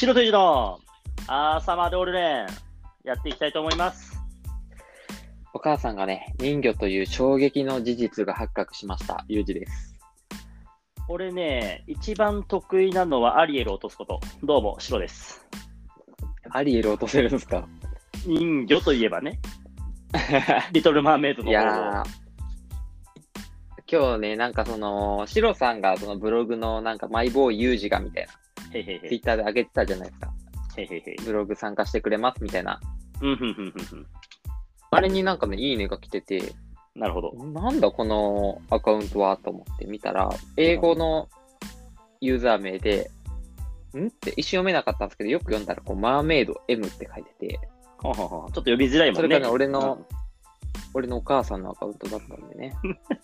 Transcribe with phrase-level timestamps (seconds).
[0.00, 0.80] 白という字の
[1.26, 2.46] 朝までオルレン
[3.04, 4.18] やっていきたいと思います。
[5.52, 9.26] お母さんがね、人魚という衝撃の事実が発覚しました。
[9.28, 9.94] ゆうじです。
[11.06, 14.20] 俺ね、一番得意なのはアリエルを落とすこと。
[14.42, 15.46] どうも、白です。
[16.48, 17.68] アリエル落とせるんですか？
[18.26, 19.38] 人魚といえばね、
[20.72, 22.04] リトル・マーメイドのい方やー、
[23.86, 28.32] 今日ね、なんかその、シロさんがそのブログのなんかマイボーイユージがみたいな。
[28.70, 28.82] ツイ
[29.18, 30.32] ッターで上げてたじゃないですか。
[31.24, 32.80] ブログ参加してくれますみたいな。
[34.90, 36.54] あれになんかね、いいねが来てて、
[36.94, 37.32] なるほど。
[37.44, 41.28] なんだこのアカウントはと思って見たら、英語の
[42.20, 43.10] ユーザー名で、
[43.96, 44.08] ん？
[44.08, 47.60] って一瞬読めなかったんですけど、よく読んだら、こう、マーメイド M って書いてて、
[48.02, 49.22] はははちょっと読みづらいもんね。
[49.22, 50.06] それがね俺の
[50.94, 52.74] 俺のお母さんのアカウントだったんでね。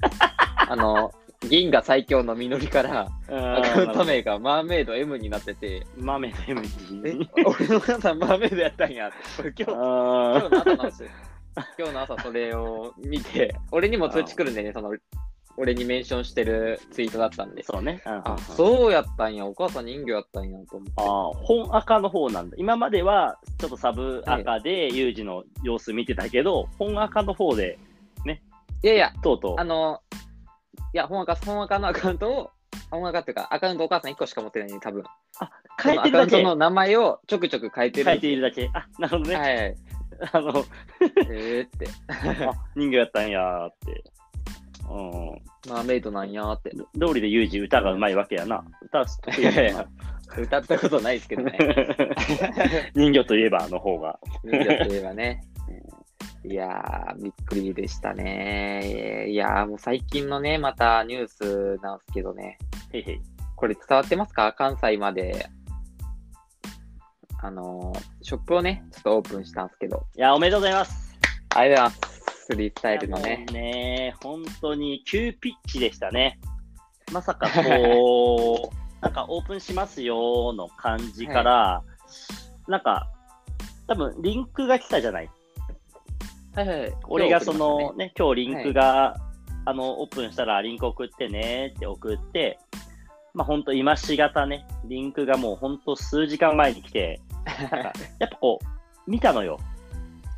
[0.68, 1.12] あの、
[1.48, 6.62] 銀河最強の実りから、うん、アカウント名がマーメイド M になってて、マーメイド M
[7.04, 7.14] え？
[7.14, 9.16] に。、俺のお母さんマーメイドやったんやって。
[9.36, 11.08] これ今日、今あ日の朝なんですよ。
[11.78, 14.92] 今日の朝それを見て、俺にも通知来るんでね、その、
[15.56, 17.62] 俺にメンションしてるツイートだったんで。
[17.62, 18.02] そうね。
[18.04, 19.46] うんあ、そうやったんや。
[19.46, 20.92] お母さん人魚やったんやと思って。
[20.96, 22.56] あー本赤の方なんだ。
[22.58, 27.78] 今まではちょっとサブ赤でユージの様子見てたけど、本赤の方で
[28.82, 29.64] いやいや、とうとうあ。
[29.64, 30.16] の、い
[30.96, 32.50] や、本赤、本赤のアカウントを、
[32.90, 35.04] 本赤っていうか、アカウントお母さん1個しか持ってないのに、多分。
[35.82, 38.06] 変えてるだけそのアカウントの名前をちょくちょく変えてる。
[38.06, 38.70] 変えているだけ。
[38.72, 39.36] あ、なるほどね。
[39.36, 39.76] はい。
[40.32, 40.64] あの、
[41.30, 41.88] えーって。
[42.08, 44.04] あ人魚やったんやーって。
[44.88, 45.70] うん。
[45.70, 46.70] マーメイドなんやーって。
[46.94, 48.64] ど通りでユージ歌がうまいわけやな。
[48.82, 49.86] 歌は得意やな
[50.38, 51.58] 歌ったことないですけどね。
[52.94, 54.18] 人魚といえばの方が。
[54.44, 55.42] 人魚といえばね。
[56.48, 59.26] いやー、びっくりでしたね。
[59.28, 62.58] いやー、もう最近のね、またニュースなんですけどね。
[62.92, 63.20] へいへい。
[63.56, 64.52] これ伝わってますか？
[64.52, 65.48] 関西まで。
[67.42, 70.06] あのー、ショップをね、ちょっとオープンしたんですけど。
[70.16, 71.18] いや、おめでとうございます。
[71.54, 72.46] ありがとうございます。
[72.46, 76.38] スリースタイルのねね、本当に急ピッチでしたね。
[77.12, 81.82] まさかこう、 なんかオープンしますよの感じから、
[82.68, 83.10] なんか、
[83.88, 85.30] 多分リンクが来たじゃない？
[86.56, 86.94] はいはい。
[87.08, 89.16] 俺がそのねね、今日リンクが、
[89.66, 92.58] あの、オープンしたらリンク送ってねって送って、
[93.34, 97.20] まあ本当今しがたね、リンクがもう本当数時間前に来て、
[98.18, 98.58] やっぱこ
[99.06, 99.60] う、見たのよ。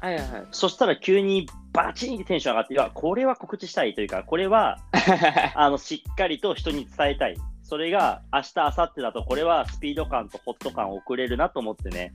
[0.01, 0.47] はいはいはい。
[0.51, 4.79] そしたら急にバチンってテンション上がって、いや、これは告知したいというか、これは、
[5.55, 7.37] あの、しっかりと人に伝えたい。
[7.63, 12.13] それが明日、明後日だと、これはスピード感とホット感を送れるなと思ってね、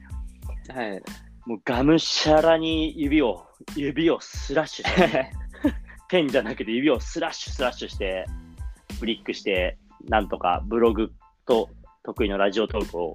[0.74, 1.02] はい。
[1.46, 5.32] もうがむしゃらに指を、指をスラッシュして、
[6.10, 8.26] ペンじゃなくて指をスラッシュスラッシュして、
[9.00, 11.12] ブリックして、なんとかブログ
[11.46, 11.70] と
[12.04, 13.14] 得意のラジオトークを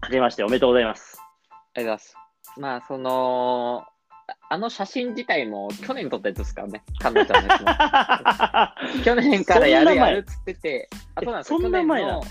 [0.00, 1.18] かけましておめでとうございます。
[1.50, 2.16] ありがとうございます。
[2.58, 3.84] まあ、その、
[4.26, 9.04] ああの写真自体も去年撮ったやつですからね、カンナちゃんのやつも。
[9.04, 11.60] 去年からやるやるっつってて、あ、そうなんですよ。
[11.60, 12.22] そんな前の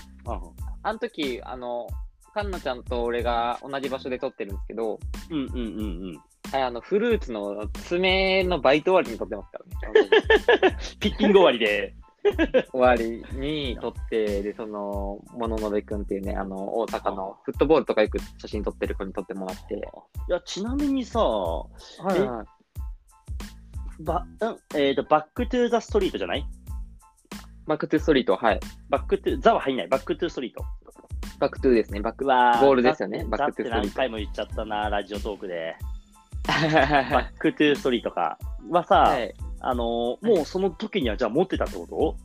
[0.82, 1.86] あの時、あの、
[2.32, 4.98] カンナちゃんと俺が同じ場所で撮ってるんですけど、
[5.30, 5.62] うんうんうんう
[6.12, 6.20] ん。
[6.52, 10.76] はいあの、フルーツの爪のバイト終わりに撮ってますからね。
[10.98, 11.94] ピッキング終わりで。
[12.72, 19.80] 終わりに撮って、で、その、もののべくんっていうね、あの、大阪のフットボールとかよく写真撮ってる子に撮ってもらって、い
[20.28, 21.66] や、ちなみにさ、は
[22.14, 22.60] いはい
[24.02, 26.44] ば、うん、えっ、と、 Back to the Street じゃない？
[27.66, 28.60] Back to Street、はい。
[28.88, 29.88] Back to、the は入んない。
[29.88, 35.76] Back to Street。Back to ですね、バックうわボールですよね the Back to Street 何回も言っちゃったな、ラジオトークで。
[37.10, 38.38] バはックトゥーストリートか。
[38.70, 39.34] はさ、い。
[39.60, 42.16] あのーもうその時にはじゃあ持ってたってこと？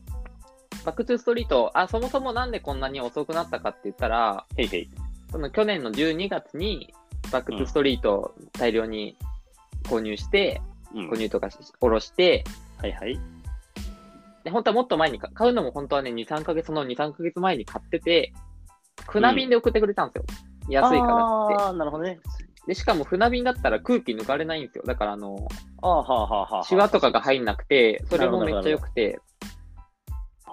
[0.86, 4.90] Back to Street、あ、そもそもなんでこんなに遅くなったかって言ったら、へいへい。
[5.32, 6.94] その去年の12月に
[7.32, 9.18] Back to Street 大量に
[9.84, 10.62] 購入して、
[10.94, 11.18] うん購。
[11.18, 12.44] 入とかし下ろして、
[12.82, 13.20] はいはい。
[14.44, 18.32] で本当はもっと前にか買うのも本当はね、2、3ヶ月、その2、3ヶ月前に買ってて、
[19.08, 20.26] 船便で送ってくれたんですよ。
[20.70, 21.56] 安いからって。
[21.56, 22.20] ああ、なるほどね。
[22.68, 24.84] で、しかも船便だったら空気抜かれないんですよ。
[24.86, 25.48] だからあの、
[25.82, 26.64] ああ、はあはあはあ。
[26.64, 29.20] シワとかが入んなくて、それもめっちゃ良くて、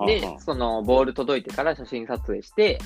[0.07, 2.81] でそのボール届いてから写真撮影して、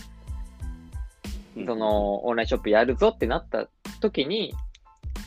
[1.57, 3.69] うんそ、のオンラインショップやるぞってなった
[4.01, 4.55] 時に、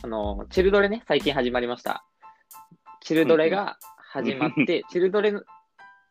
[0.02, 2.04] あの、チルドレね、最近始まりました。
[3.00, 5.32] チルドレが始まって、 チルドレ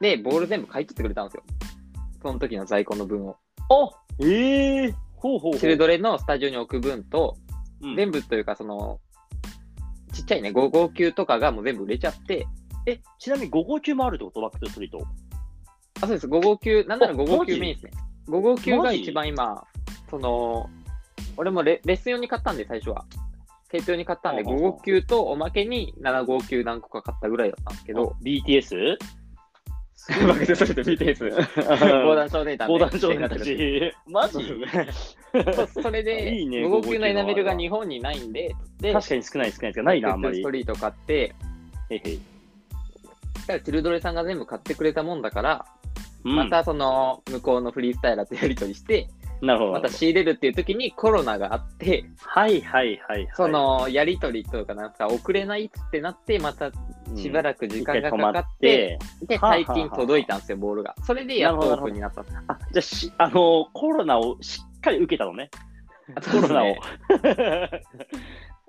[0.01, 1.43] でボール全部買い取ってくれたんですよ。
[2.21, 3.37] その時の在庫の分を。
[3.69, 3.89] あ
[4.21, 5.59] ええほうほうほう。
[5.59, 7.37] チルドレのスタジオに置く分と、
[7.81, 8.99] うん全部というかその、
[10.13, 12.47] ちっちゃいね、5号球とかがもう全部売れちゃって、
[12.85, 14.41] え、ちなみに5号球もあるってこと？
[14.41, 15.07] Back to Street。
[16.01, 16.27] あ、そうです。
[16.27, 17.91] 5号球、なんならあ5号マジ球メインですね。
[18.27, 19.63] 5号球マジが一番今、
[20.09, 20.69] その、
[21.37, 23.05] 俺もレレッスン用に買ったんで、最初は。
[23.71, 28.97] 生徒用に買ったんで、5ほうほうほう号球とおまけに7号球何個か買ったぐらいだったんですけど、BTS?
[30.27, 31.47] Back to Street BTS、
[32.05, 33.93] 防弾少年団で防弾少年たち。
[34.07, 34.33] マジ？
[34.33, 40.37] そう それで、いいね5号球のエナメルが5号球日本にないんで、で、確かに少ない少ないですけど、ないな、あんまり。
[40.37, 40.51] スト。
[40.51, 41.35] リート買って、
[41.89, 42.19] へいへい
[43.41, 44.73] だからチルドレさんが全部買って。
[44.75, 45.65] くれたもんだから、
[46.23, 49.07] うんまたその向こうのフリースタイラーとやり取りして、
[49.41, 49.71] なるほど。
[49.73, 53.29] また仕入れるっていう時にコロナがあって、はいはいはいはい。
[53.35, 56.71] そのやり取りとかなんか遅れないってなって、また
[57.15, 60.95] しばらく時間がかかって、で、はあはあはあ最近届いたんですよ、ボールが。
[61.03, 62.21] それでやっとオープンになった。
[62.21, 65.49] あ、じゃあし、あのコロナをしっかり受けたのね。
[66.31, 66.75] コロナを。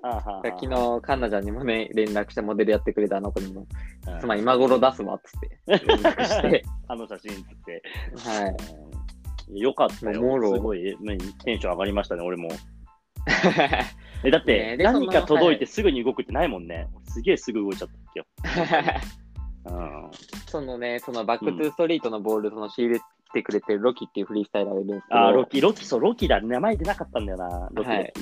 [0.03, 7.83] あはは昨日、カンナちゃんにもね、連絡してモデルやってくれたあの子にも、うんつまり今頃出すわっつって連絡して、 あの写真つって。
[8.17, 8.55] はい。
[9.51, 10.21] うんよかったよ。
[10.21, 12.49] もろすごい、ねテンション上がりましたね、俺も。
[14.23, 16.87] え、だっねて、何か届いてすぐに動くってないもんね。
[17.05, 18.25] すげえすぐ動いちゃったっけよ。
[19.65, 20.11] うん。
[20.47, 22.99] そのね、その Back to Street のボール、その仕入れ
[23.33, 26.39] てくれてるロキっていうフリースタイラーがいるんですけど、あ、ロキ、ロキ、そう、ロキだ。
[26.41, 27.69] 名前出なかったんだよな。
[27.71, 27.89] ロキ。
[27.89, 28.13] はい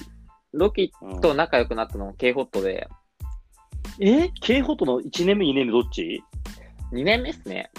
[0.51, 2.87] ロキうんと仲良くなったのも K ホットで、
[3.99, 6.23] え ?K ホットの1年目、2年目どっち
[6.91, 7.69] ？2年目っすね。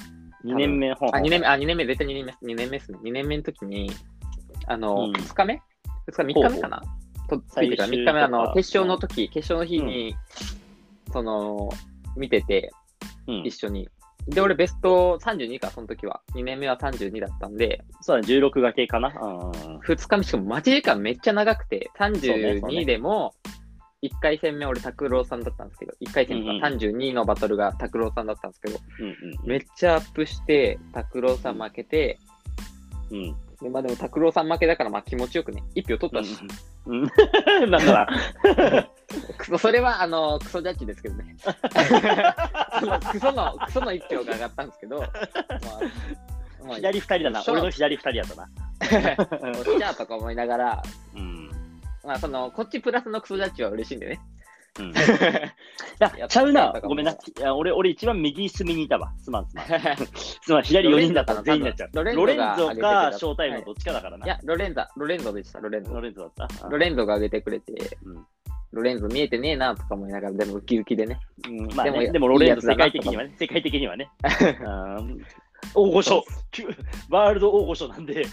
[0.44, 2.98] ?2 年目、ほんあ、2年目、あ、2年目、絶対2年目っす、2年目っすね。
[3.02, 3.90] 2年目の時に、
[4.66, 5.62] あの、うん2日目
[6.08, 6.82] ?2 日、3日目かな？
[7.28, 10.14] と、ついてから3日目、あの、決勝の時、決勝の日に、
[11.12, 11.68] その、
[12.16, 12.72] 見てて、
[13.26, 13.88] うん一緒に。
[14.26, 16.20] で、俺ベスト32か、その時は。
[16.34, 19.08] 2年目は32だったんで、そうだね、16がけかな。
[19.08, 19.78] うん。
[19.78, 23.34] 2日目、しかも待ち時間めっちゃ長くて、そうねそうね32でも、
[24.02, 29.14] 1回戦目俺拓郎さんだったんですけど、1回戦うんうんが32のバトルが拓郎さんだったんですけど、うんうん
[29.44, 32.18] めっちゃアップして、拓郎さん負けて、
[33.10, 33.36] うん。
[33.60, 36.38] でまあでも拓郎さん負けだからまあ気持ちよくね、1票取ったし、
[36.86, 37.02] うん。
[37.02, 37.10] うん。
[37.70, 38.08] だら、
[39.36, 41.36] クソそれはあの、クソジャッジですけどね。
[43.12, 45.10] クソの、クソの1票が上がったんですけど、まあ、
[46.66, 47.44] まあ、左二人だな。
[47.48, 48.48] 俺の左二人やったな。
[48.80, 50.82] おっしゃーとか思いながら、
[51.14, 51.39] うん。
[52.04, 54.20] まあその、こっちプラスのクソジャッジは嬉しいんでね。
[54.78, 54.90] うん。
[54.90, 54.92] い
[56.18, 56.72] や、ちゃうな。
[56.82, 57.12] ごめんな。
[57.12, 59.12] いや俺、俺一番右隅にいたわ。
[59.18, 59.66] すまんすまん。
[60.06, 61.90] すまん、左4人だったら全員になっちゃう。
[61.92, 62.22] ロレンゾ
[62.76, 64.26] かショータイムのどっちかだからな。
[64.26, 66.00] いや、ロレンザ、ロレンゾでした、ロレンゾロ。
[66.00, 66.68] レンゾだった？
[66.68, 67.72] ロレンゾが上げてくれて、
[68.04, 68.26] うん
[68.72, 71.18] ロレンゾ見えてねえなとか思いながら、でもウキウキでね。
[71.48, 74.08] うんまあね、でもでもロレンゾ世界的にはね、世界的にはね。
[74.64, 75.26] うん
[75.74, 76.24] 大御所、
[77.10, 78.24] ワールド大御所なんで、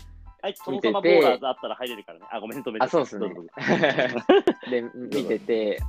[0.42, 2.26] あいつそのままボーラーズあったら入れるからね。
[2.32, 2.86] あ、ごめん、止めて。
[2.86, 3.30] あ、そうですね。
[4.70, 5.80] で、見てて、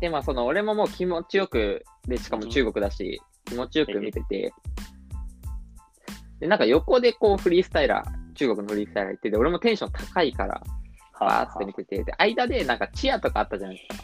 [0.00, 4.52] で、まあ、その、俺ももう気持ちよく、で、しかも中国だし、気持ちよく見てて、
[6.38, 10.62] で、なんか横でこう、フリースタイラー、中国のフリースタイラー行ってて、俺もテンション高いから、
[11.18, 14.00] バーって見てて、で、間でなんかチアとかあったじゃないです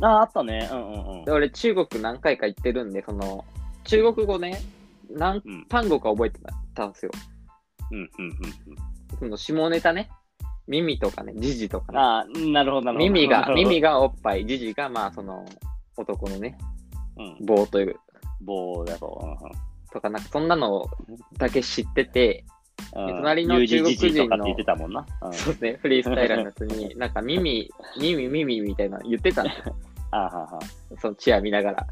[0.00, 0.08] か。
[0.08, 0.68] あ、あったね。
[0.70, 1.32] うんうんうんで、。
[1.32, 3.44] 俺中国何回か行ってるんで、その、
[3.84, 4.60] 中国語ね、
[5.10, 6.40] 何うん単語か覚えて
[6.74, 7.12] たんですよ。
[7.14, 7.39] うん
[7.90, 8.10] うんうん
[9.18, 10.08] その下ネタね、
[10.68, 11.94] 耳とかね、ジジとかうん。
[11.94, 12.00] ね。
[12.00, 13.12] あーなるほど、なるほど。
[13.12, 15.44] 耳が、 耳が、がおっぱい、ジジが、まあ、その、
[15.96, 16.56] 男のね、
[17.16, 17.96] うん、棒という、
[18.40, 19.36] 棒だと。
[19.92, 20.86] とか、なんかそんなの
[21.36, 22.44] だけ知ってて、
[22.94, 25.06] うんうん、隣の中国人の UGGG とかって言ってたもんな。
[25.22, 29.76] うんそうですね、フリースタイラーのやつに、 なんか耳、耳、耳みたいなの言ってたんですよ。
[30.12, 30.58] あはは
[30.98, 31.86] そのチア見ながら、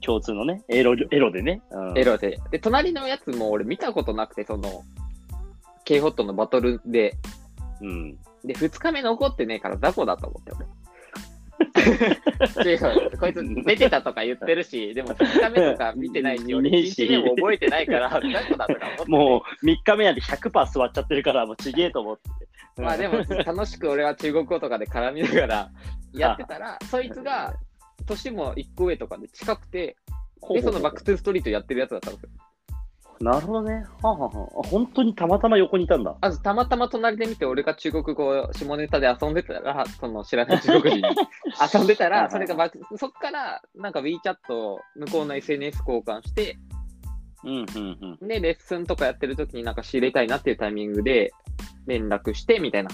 [0.00, 1.62] 共通のね、エロ、エロでね。
[1.70, 2.38] うんエロで。
[2.50, 4.82] で、隣のやつも俺見たことなくて、その、
[5.90, 7.16] K ホットのバトルで、
[7.80, 8.16] うん。
[8.44, 10.66] で、2日目残ってねえから雑魚だと思って、俺。
[12.64, 19.10] 違うこいつ出てたとか言ってるし、 でも2日目とか見てないし、俺ねえし1日目も覚えてないから、 雑魚だとか思ってて。
[19.10, 22.16] もう3日目なんて100%座っちゃってるから、もうちげえと思っ
[22.76, 22.80] て。
[22.80, 25.70] まあでも楽しく俺は中国語とかで絡みながら
[26.12, 27.56] やってたら、そいつが
[28.06, 29.96] 年も1個上とかで近くて、
[30.54, 32.30] で、そのバックトゥーストリートやってるやつだったんですよ。
[33.20, 33.84] なるほどね。
[34.02, 36.16] はあ、はあはあ、本当にたまたま横にいたんだ。
[36.22, 41.14] あとたまたま隣で見て、俺が中国語、下ネタで遊んでたら、その知らない中国人に
[41.74, 44.80] 遊んでたら、それがバック、そっからなんか WeChat 向
[45.12, 46.58] こうの SNS 交換して、
[47.44, 48.28] うんうんうん。
[48.28, 51.32] で、レッスンとかやってる時になんか仕入れたいなっていうタイミングで
[51.86, 52.90] 連絡してみたいな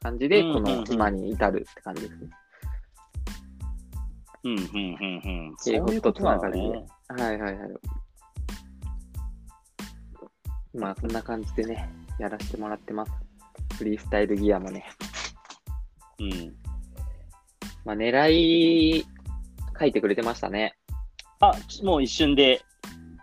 [0.00, 2.30] 感じで、この今に至るって感じですね。
[4.44, 5.54] うんうんうんうん。
[5.56, 6.86] そういうことながね。
[7.08, 7.70] はいはいはい。
[10.76, 13.12] まあそんな感じでね、やらせてもらってます。
[13.78, 14.84] フリースタイルギアもね。
[16.18, 16.54] うん。
[17.84, 19.06] まあ狙い
[19.78, 20.76] 書いてくれてましたね。
[21.40, 22.62] あ、ちもう一瞬で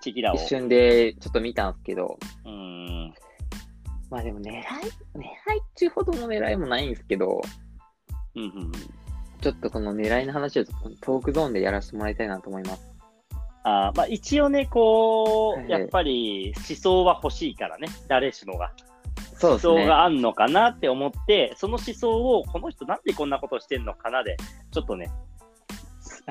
[0.02, 0.36] チェキラを。
[0.36, 3.14] 一瞬でちょっと見たんですけど、うん。
[4.10, 7.42] まあでも狙い、狙いっていうほどの狙いもないんですけど、
[8.36, 8.72] うんうんうん。
[9.42, 10.66] ちょっとこの狙いの話を
[11.02, 12.93] トークゾーンでやらせてもらいたいなと思います。
[13.64, 18.72] あーまあ、一応ね、こう、はいやっぱり思想は欲しいからね、誰しもが。
[19.42, 19.60] 思。
[19.60, 24.38] 想があんのかなって思って、その思想を、この人なんでこんなことしてんのかなで、
[24.72, 25.12] ちょっとね、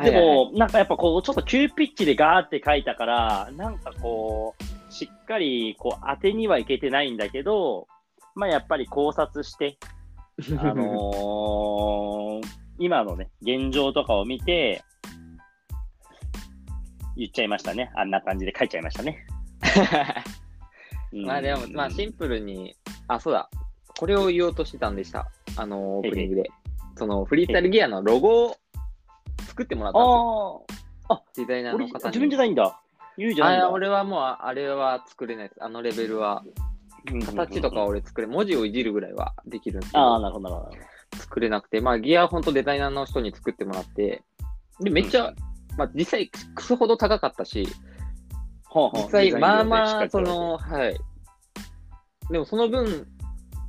[0.02, 7.86] でも、なんかやっぱこう、ちょっと急ピッチでガーって書いたから、なんかこう、しっかりこう当てにはいけてないんだけど、
[8.34, 9.76] まあやっぱり考察して、
[10.58, 14.82] あのー今のね、現状とかを見て、
[17.16, 17.90] 言っちゃいましたね。
[17.94, 19.26] あんな感じで書いちゃいましたね。
[21.12, 22.74] う んまあでも、まあシンプルに、
[23.08, 23.48] あ、そうだ、
[23.98, 25.30] これを言おうとしてたんでした。
[25.56, 26.50] あの、オープニングで。
[26.96, 28.56] そのフリースタイルギアのロゴを
[29.46, 31.24] 作ってもらったんですあよ。
[31.36, 32.04] デザイナーの方に。
[32.04, 32.80] 自分じゃないんだ。
[33.16, 33.66] 言うじゃないんだ。
[33.66, 35.64] あ俺はもう、ああれは作れないです。
[35.64, 36.44] あのレベルは。
[37.26, 37.86] 形とかを。
[37.86, 40.76] 俺作れ、文字をいじるぐらいはできるんですけああ、ど、なるほど、なるほど。
[41.18, 44.22] 作れなくて、まあギアは本当デザイナーの人に作ってもらって、
[44.80, 47.66] で、めっちゃ、うんまあ実際クソほど高かったし、
[48.94, 50.98] 実際まあまあ、そ、の、はい。
[52.30, 53.06] でもその分、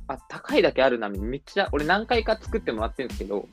[0.08, 3.46] あ、高いだけあるな、めっちゃ、俺何回か作ってもらってるんですけど、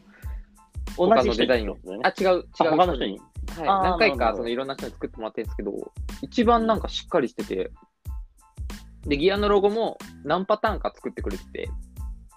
[0.97, 2.13] 同他じのデザインをことだよね。
[2.17, 3.19] あ、違う、違うあ他の人に？
[3.57, 5.91] はい、何回かそのいろんな人に作ってもらってるんですけど、
[6.21, 7.71] 一番なんかしっかりしてて、
[9.05, 11.69] で、ギアのロゴも何パターンか作ってくれてて、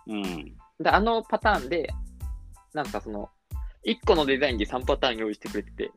[0.09, 0.56] うん。
[0.80, 1.88] で、あのパターンで、
[2.73, 3.28] なんかその、
[3.87, 5.92] 1個のデザインで3パターン用意してくれてて、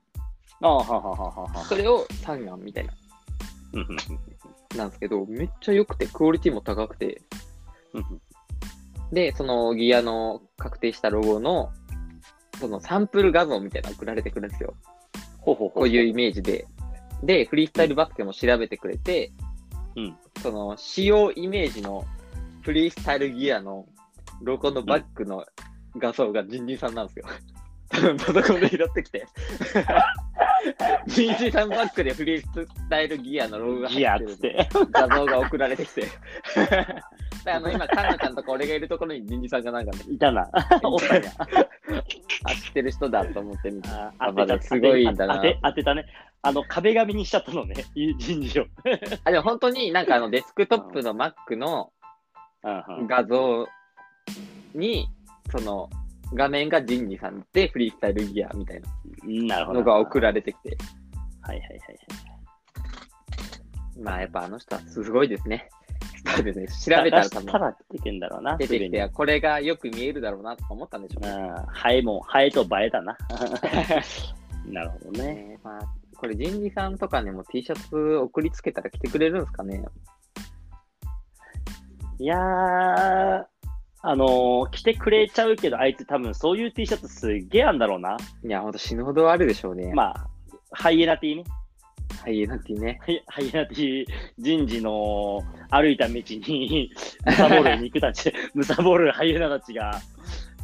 [0.62, 1.66] ああ、ははははは。
[1.66, 2.94] それを3案みたいな、
[4.76, 7.22] なんですけど、めっちゃ良くて、クオリティも高くて、
[9.12, 11.72] で、そのギアの確定したロゴの、
[12.60, 14.74] そのサンプル画像みたいなの送られてくるんですよ。
[15.40, 15.72] ほうほう。
[15.72, 16.68] こういうイメージで。
[17.24, 19.32] で、フリースタイルバスケも調べてくれて、
[19.96, 22.06] うんその使用イメージの
[22.62, 23.88] フリースタイルギアの
[24.42, 25.44] ロゴのバッグの
[25.98, 27.26] 画像がジンジンさんなんですよ。
[28.18, 29.26] パソコンで拾ってきて。
[31.07, 34.69] ジンジンさんバッグでフリースタイルギアのロゴが入ってつって。
[34.91, 36.01] 画像が送られてきて。
[37.45, 40.50] であの今、カンナちゃんとか俺がいるところにジンジンさんがなんかね、いたな。
[40.83, 41.31] おったんや。
[42.43, 43.89] あ、知ってる人だと思って見て。
[43.89, 46.05] ああ当てた、すごいんだな当て当てたね。
[46.41, 48.65] あの、壁紙にしちゃったのね、人事を。
[49.24, 51.91] あ、でも本当になんかあのデスクトップの Mac の
[52.63, 53.67] 画像
[54.75, 55.07] に、
[55.51, 55.89] その
[56.34, 58.81] 画面がジンジさんでフリースタイルギアみたい
[59.48, 60.77] なのが送られてきて、
[61.41, 61.98] はいはいはいはい。
[64.01, 65.69] まあやっぱあの人はすごいですね。
[66.36, 66.67] そうですね。
[66.67, 68.57] 調べたら多分出てくんだろうな。
[68.57, 71.31] 出てきすて、これがよく見えるだろうなとか思ったんでしょうね。
[71.69, 73.17] ハエも、ハエと映えだな。
[74.67, 75.34] なるほどね。
[75.34, 75.81] ねまあ、
[76.17, 79.81] これ人事さんとかにも T シャツ送りつけたら着てくれるんですかね？
[82.19, 83.46] いやー、
[84.01, 88.18] あのー着てくれちゃうけど、あいつ多分そういう T シャツすっげえあんだろうな。
[88.44, 89.94] いや、ほんと死ぬほどあるでしょうね。
[89.94, 90.27] まあ、
[90.72, 91.44] ハイエナ T ね。
[92.24, 93.00] はい、なんていうね。
[93.01, 96.92] ハイハイエナ T、人事の歩いた道に、
[97.25, 100.00] ムサボール肉たち、 ムサボールハイエナたちが、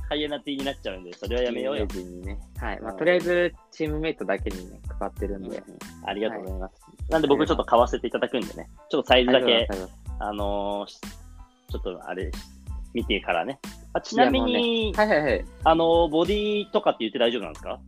[0.09, 1.85] ハイエナ T になっちゃうんで、それはやめようよ。
[1.85, 2.37] ね。
[2.59, 2.81] はい。
[2.81, 5.57] まあ、うんとりあえず、チームメイトだけにね、かかってるんで。
[5.57, 5.63] うん
[6.05, 6.83] ありがとうございます。
[7.09, 9.67] なんで僕ちょっと買わせていただくんでね、ちょっとサイズだけ
[10.19, 12.29] ああのーしちょっとあれ、
[12.93, 13.59] 見てからね。
[13.93, 15.45] あちなみに、はいはいはい。
[15.63, 17.79] あのーボディとかって言って大丈夫なんですか？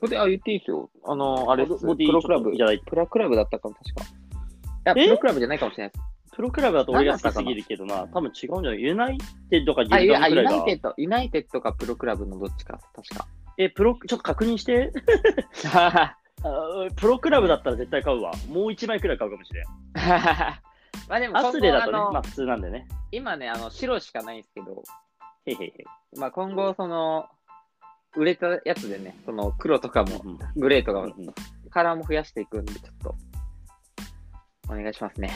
[0.00, 0.90] それ、あ、言っていいですよ。
[1.04, 2.78] あの、あれボディプロクラブちょっとい。
[2.80, 4.04] プロクラブだったかも、確か。
[4.04, 4.06] い
[4.84, 6.04] や、えプロクラブじゃないかもしれないです。
[6.36, 8.82] Pro Club だと俺が好きすぎるけどな、多分違うんじゃない？
[8.82, 13.26] United かギあ、ルいや、あ United、United か Pro Club のどっちか、確か。
[13.56, 14.90] え、プロ、ちょっと確認して。
[15.72, 16.16] あ
[16.96, 18.32] Pro Club だったら絶対買うわ。
[18.50, 19.64] もう1枚くらい買うかもしれん。
[21.08, 22.86] まあでも、アスレだとね、まあ普通なんでね。
[23.12, 24.82] 今ね、あの、白しかないんですけど、
[25.46, 26.18] へいへいへい。
[26.18, 27.26] まあ今後、その、
[28.16, 31.12] 売れたやつでね、その黒とかも、うんグレーとかも、
[31.70, 33.16] カラーも増やしていくんで、ちょっと、
[34.68, 35.30] お願いしますね。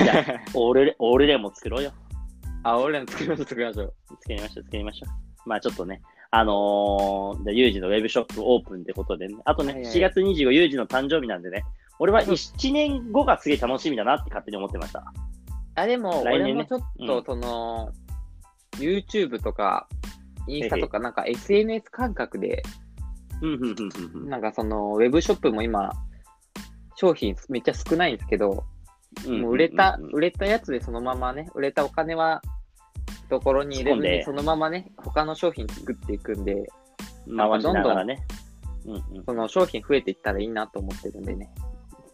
[0.00, 0.24] いや
[0.54, 1.92] 俺、俺でも作ろうよ。
[2.64, 3.94] あ、俺らの作りましょう、作りましょう。
[4.20, 5.48] 作りましょう、作りましょう。
[5.48, 11.64] まあちょっとね、あのー、でユージのウェブショップオープンってことでね、あとね、はいはい7月25ユージの誕生日なんでね、
[12.02, 15.04] 俺は1年後がすげえ楽しみだなって勝手に思ってました。
[15.76, 17.92] あ、でも、来年ね俺もちょっと、うんその、
[18.78, 19.86] YouTube とか、
[20.48, 22.64] インスタとか、なんか SNS 感覚で、
[23.40, 25.92] うん、うん、うん、うんなんかその、ウェブショップも今、
[26.96, 28.64] 商品めっちゃ少ないんですけど、
[29.24, 29.42] うん。
[29.42, 32.42] もう売れたうん、売れたやつでそのままね、売れたお金は、
[33.30, 36.66] ところに入れず突っ込んでに、そのままね、他の商品作っていくんで、
[37.28, 38.26] 回しながらね。
[38.86, 41.48] うんうん、その商品増えていったらいいなと思ってるんでね。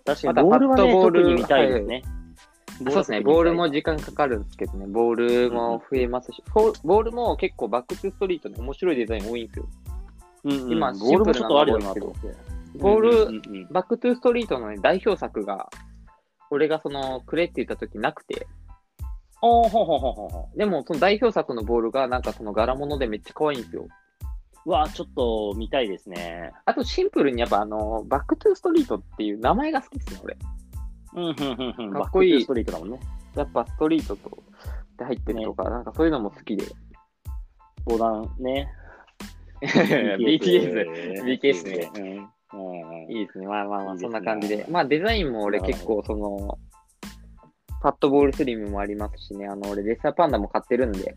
[0.08, 2.02] 確かに、またボールはね、パッとボール特に見たいですね。
[2.78, 5.14] そうですね、ボールも時間かかるんですけどね、ボー
[5.48, 9.68] ルも増えますし、フォーボールも結構バックトゥストリートで面白いデザイン多いんですよ。
[10.44, 12.14] うんうん、今ボールもちょっとあるよなと。
[12.76, 15.68] ボール、うんうんうん Back to Street の、ね、代表作が、
[16.50, 18.46] 俺がその、くれって言った時なくて、
[19.42, 23.86] おーほうほうほうほうほでもその代表作のボールがなんかその柄物でめっちゃ可愛いんですよ。
[24.68, 26.52] わ、ちょっと見たいですね。
[26.64, 30.36] あとシンプルにやっぱあの、 Back to Street っていう名前が好きですね、俺。
[31.14, 31.34] うん、うん、
[31.78, 31.92] うん、うん。
[31.92, 33.00] かっこいい Back to Street だもんね。
[33.34, 34.42] やっぱストリートと、
[34.98, 36.64] で入ってるとか、なんかそういうのも好きで。
[37.86, 38.68] 横断ね。
[39.62, 41.90] BTS、BTS ね。
[41.94, 42.28] うん。
[42.50, 43.46] うんいいですね。
[43.46, 44.66] まあまあまあ、そんな感じで。
[44.70, 46.58] まあデザインも俺結構その、
[47.80, 51.16] パッドボールスリムもありますしね、あの、俺レッサーパンダも買ってるんで、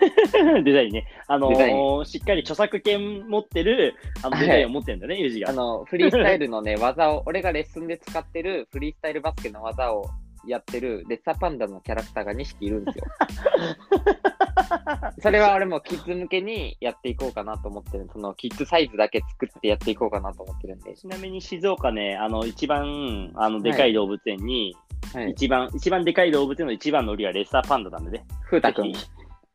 [0.64, 1.06] デザインね。
[1.26, 5.50] あのデザイー、しっかり著作権持ってる、あの、はいデザインを持ってるんだね、ユージが。
[5.50, 10.06] あの、フリースタイルのね、技を、俺がレッスンで使ってるフリースタイルバスケの技を
[10.46, 13.04] やってるレッサーパンダのキャラクターが2匹いるんですよ。
[15.20, 18.08] それは俺もキッズ向けにやっていこうかなと思ってる。
[18.12, 20.94] そのキッズサイズだけ作ってやっていこうかなと思ってるんで。
[20.94, 24.76] ちなみに静岡ね、あの、一番、あの、でかい動物園に、
[25.12, 25.30] はい。
[25.30, 28.24] 一番、一番でかい動物園の一番の売りはレッサーパンダなんでね。
[28.44, 28.92] ふうたくん、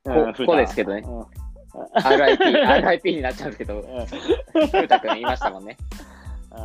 [0.03, 1.03] ここうですけどね。
[1.05, 1.21] うん。
[1.95, 4.05] RIP、RIP になっちゃうんですけど、うん。
[4.67, 5.77] ふうたくん言いましたもんね。
[6.51, 6.57] うん。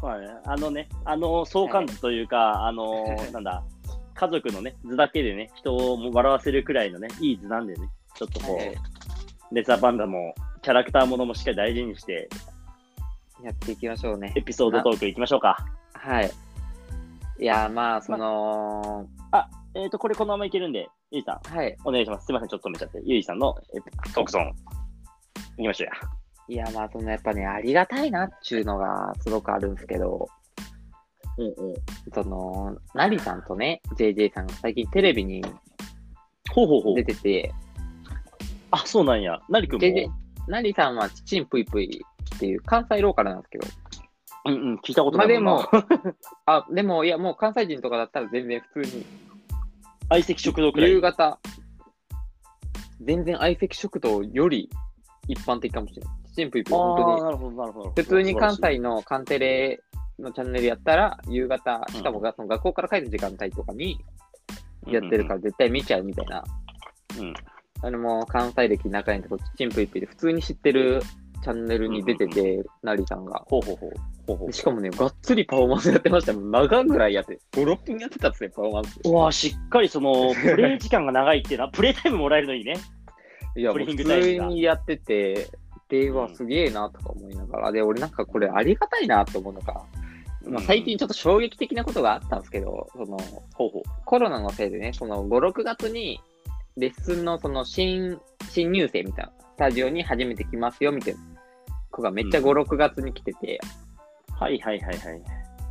[0.00, 0.28] そうだね。
[0.44, 3.62] あのね、あの相関図というか、あの なんだ、
[4.14, 8.74] 家族のね、図だけでね、人を笑わせるくらいのね、いい図なんでね、ちょっとこう、はい
[9.50, 12.28] レッサーパンダも、キャラクターものもしっかり大事にして、
[13.42, 14.32] やっていきましょうね。
[14.36, 14.42] エ。
[14.42, 15.56] ピソードトークいきましょうか。
[15.94, 16.30] はい。
[17.40, 19.06] いや、まあ、その、
[19.74, 21.76] えっ、と、これこのままいけるんで、ゆいさん、はい。
[21.84, 22.26] お願いします。
[22.26, 23.00] すいません、ちょっと止めちゃって。
[23.04, 23.54] ゆいさんの
[24.14, 24.48] トークゾーン、
[25.58, 25.86] いきましょ
[26.48, 26.64] うや。
[26.64, 30.28] いや、まあ、そのやっぱね、ありがたいなっていうのがすごくあるんですけど、
[31.38, 31.74] うんうん。
[32.12, 35.42] その、ナリさんとね、JJ さんが最近テレビに
[36.50, 37.04] ほうほうほう出。
[37.04, 37.54] てて、
[38.70, 39.40] あ、そうなんや。
[39.48, 39.86] なりくんも。
[39.86, 40.08] JJ、
[40.46, 42.02] ナリさんはちちんぷいぷい
[42.36, 43.66] っていう関西ローカルなんですけど、
[44.44, 45.68] うんうん、聞いたことまあないもんな。
[45.70, 46.14] でも、
[46.46, 49.06] あ、でも、いや、もう関西人とかだったら全然普通に、
[50.10, 50.90] 相席食堂くらい。
[50.90, 51.38] 夕方、
[53.02, 54.70] 全然相席食堂より
[55.28, 56.14] 一般的かもしれない。
[56.30, 57.90] ちちんぷいぷい、本当になるほど、なるほど。
[57.90, 59.80] 普通に関西のカンテレ
[60.18, 63.98] のチャンネルやったら、夕方、しかもがその学校から帰る時間帯とかに
[64.86, 66.44] やってるから絶対見ちゃうみたいな。
[67.18, 67.34] うん。
[67.80, 71.02] あれも関西歴長いんで、こっちチンプイプイで普通に知ってる
[71.42, 73.42] チャンネルに出てて、ナリさんが。
[73.46, 73.90] ほうほうほう。
[74.26, 76.50] ほうほうでしかもね、がっつりパフォーマンスやってましたもん。
[76.50, 79.00] 長ぐらいやって、5、6分やってたっすね、パフォーマンス。
[79.04, 82.76] うわしっかりその、プレイ時間が長いっていうのは、 プレイタイムもらえるのいいね。
[83.56, 85.48] いや、もうプレイン普グタイムが通にやってて、
[85.88, 89.82] で、はうんすげえなとか思いながら、で、俺なんかこれありがたいなと思うのが、
[90.46, 93.18] まあ、最近うんちょっと衝撃的なことがあったんですけど、その、
[93.54, 93.82] ほうほう。
[94.04, 96.20] コロナのせいでね、その5、6月に
[96.76, 98.18] レッスンのその新、
[98.50, 101.20] 新入生みたいな、スタジオに初めて来ますよみたいな
[101.98, 103.60] 子がめっちゃ5、6月に来てて、
[104.38, 105.12] はいはいはいは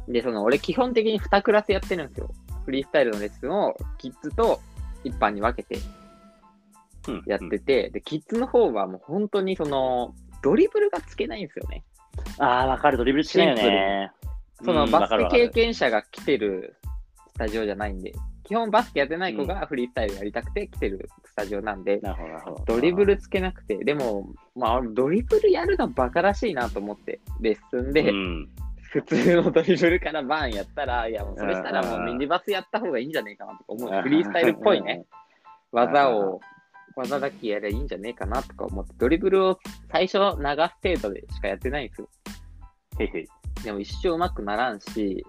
[0.07, 0.11] い。
[0.11, 2.29] で、その俺基本的に2クラスやってるんですよ。
[2.65, 4.59] フリースタイルのレッスンをキッズと
[5.03, 5.79] 一般に分けて
[7.07, 10.13] うんやってて、で、キッズの方はもう本当にその、
[10.43, 11.83] ドリブルがつけないんですよね。
[12.39, 12.97] ああ、わかる。
[12.97, 14.11] ドリブルしないよね。
[14.63, 16.75] そのうんバスケ経わかるわかる験者が来てる
[17.29, 18.13] スタジオじゃないんで、
[18.47, 22.63] 基本バスケやってない子がフリースタイルやりたくて来てるスタジオなんで、なるほど、なるほど。
[22.65, 28.49] ドリブルつけなくて、でも、まあ、ドリブルやるのバカらしいなと思って、レッスンで、うん。
[28.83, 34.01] 普通のドリブルからバーンやったら、いや、もうそれしたらもううんミニバスやった方がいいんじゃねえかなとか思う。
[34.01, 35.05] フリースタイルっぽいね、
[35.73, 36.39] 技を、
[36.95, 39.59] 技だけやればいいんじゃねえかなとか思って、ドリブルを
[39.91, 42.07] 最初流す程度でしかやってないんですよ。
[43.63, 45.25] でも一生うまくならんし、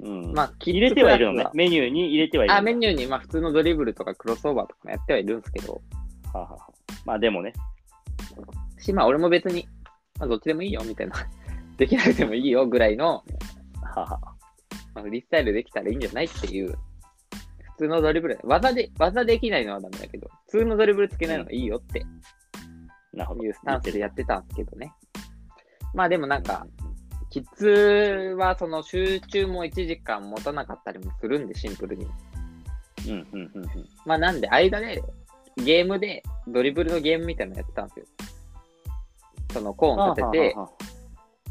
[0.00, 0.32] うん。
[0.32, 1.34] まあ、入れてはいるの。
[1.34, 2.58] ねメニューに入れてはいるの。
[2.58, 5.80] あ、メニューに、まあ普通のドリブルとかクロスオーバーとかもやってはいるんですけど、は
[6.34, 6.72] あはあはあ
[7.04, 7.52] まあでもね。
[8.78, 9.68] し、まあ俺も別に、
[10.18, 11.14] まあどっちでもいいよみたいな、
[11.78, 13.24] できなくてもいいよぐらいの、
[13.82, 14.18] は
[14.94, 16.76] まあ、フリースタイルできたらいいんじゃないっていう、
[17.76, 22.04] 普通のドリブル、技で、技できないのはダメだけど、普通のドリブルつけないのがいいよって
[23.16, 23.44] なるほど。
[23.44, 24.92] いうスタンスでやってたんですけどね。
[25.94, 26.66] まあでもなんか、
[27.36, 32.06] キッズはその集中も1時間持たなかったりもするんで、シンプルに。
[33.06, 33.70] うん、うん、うん、うん。
[34.06, 35.02] まあなんで、間で、
[35.58, 38.06] ゲームで、ドリブルのゲームみたいなのやってたんですよ。
[39.52, 40.70] そのコーン立てては、あはあは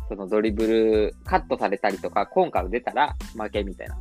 [0.09, 3.99] そのドリブルカットされたりとか、コーンから出たら負けみたいなあ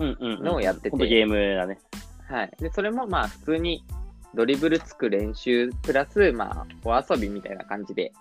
[0.00, 0.42] うん、うんうん。
[0.42, 1.78] のをやっててゲームだね。
[2.28, 2.50] はい。
[2.58, 3.84] で、それもまあ普通に
[4.34, 8.12] ドリブルつく練習プラス、まあお遊びみたいな感じで、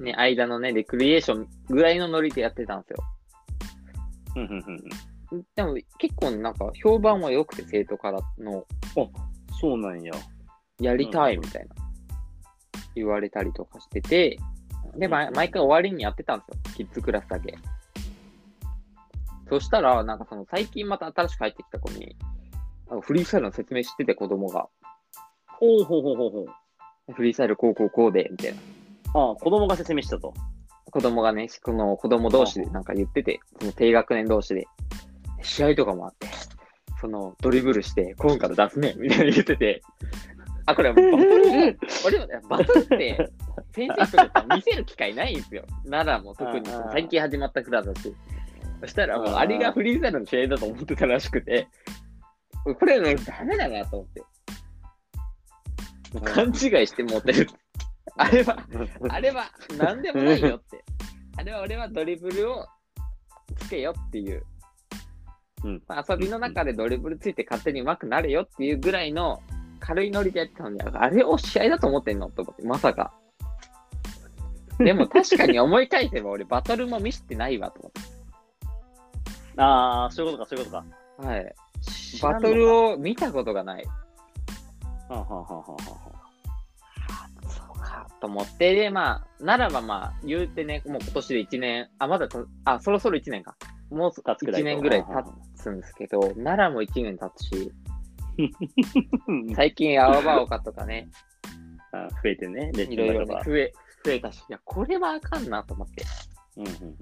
[0.00, 3.04] ね、間のね、レクリエーションぐらいのノリでやってたんですよ。
[4.36, 4.80] うんうんうん
[5.54, 8.66] でも結構なんか評判は良くて生徒からの
[9.60, 10.12] そうなんや。
[10.80, 11.74] やりたいみたいな
[12.94, 14.38] 言われたりとかしてて、
[14.96, 16.74] で、ま毎回終わりにやってたんですよ。
[16.76, 17.56] キッズクラスだけ。
[19.48, 22.16] そしたら、なんかその最近また新しく入ってきた子に、
[23.02, 24.68] フリースタイルの説明知ってて子供が、
[25.46, 26.46] ほうほうほうほうほ
[27.08, 27.12] う。
[27.12, 28.58] フリースタイルこうこうこうで、みたいな。
[29.14, 30.34] ああ、子供が説明したと。
[30.90, 34.66] 子供がね、この子供同士でなんか言ってて、その低学年同士で、
[35.42, 36.28] 試合とかもあって、
[37.00, 39.82] そのドリブルして、今から出すね、みたいな言ってて、
[40.66, 43.30] あ、これ、バトル、 俺はバトルって、
[43.74, 45.64] 先生とか見せる機会ないんですよ。
[45.88, 48.14] 奈良も特に最近始まったクラスだし。
[48.80, 51.68] そしたらもう、あれがフリースタイルの試合だと思ってたらしくて、
[52.64, 54.22] これね、ダメだなと思って。
[56.24, 56.52] 勘違い
[56.86, 57.48] して持ってる。
[58.16, 58.66] あれは、
[59.08, 59.44] あれは
[59.78, 60.84] 何でもないよって。
[61.36, 62.66] あれは俺はドリブルを
[63.56, 64.44] つけよっていう。
[65.64, 69.42] うんまあ、遊びの中でドリブルついて勝手に上手くなれよっていうぐらいの
[69.78, 73.12] 軽いノリでやってたのに、あれを試合だと思ってんのと思って、まさか。
[74.78, 77.92] でも確かに思い返せば俺バトルも見せてないわと思っ
[79.58, 80.84] ああ、そういうことか、そういうことか。
[81.22, 81.26] て。
[81.26, 81.54] はい。
[82.22, 83.84] バトルを見たことがない。
[83.84, 83.92] は
[85.10, 86.09] あはあはあはあは
[88.20, 93.56] と思って、で、まあ、ならばまあ、言うてね、もう今年で1年、あ、まだた、あ、そろそろ1年か。
[93.90, 95.24] もう経つくらい1年ぐらい経
[95.56, 97.72] つんですけど、奈良も1年経つし、
[99.50, 101.08] あ 最近青葉丘とかね、
[101.92, 103.72] あ増えてね、いろいろ増え、
[104.04, 106.04] 増えたし、いや、これはあかんなと思って。
[106.56, 106.96] うんうん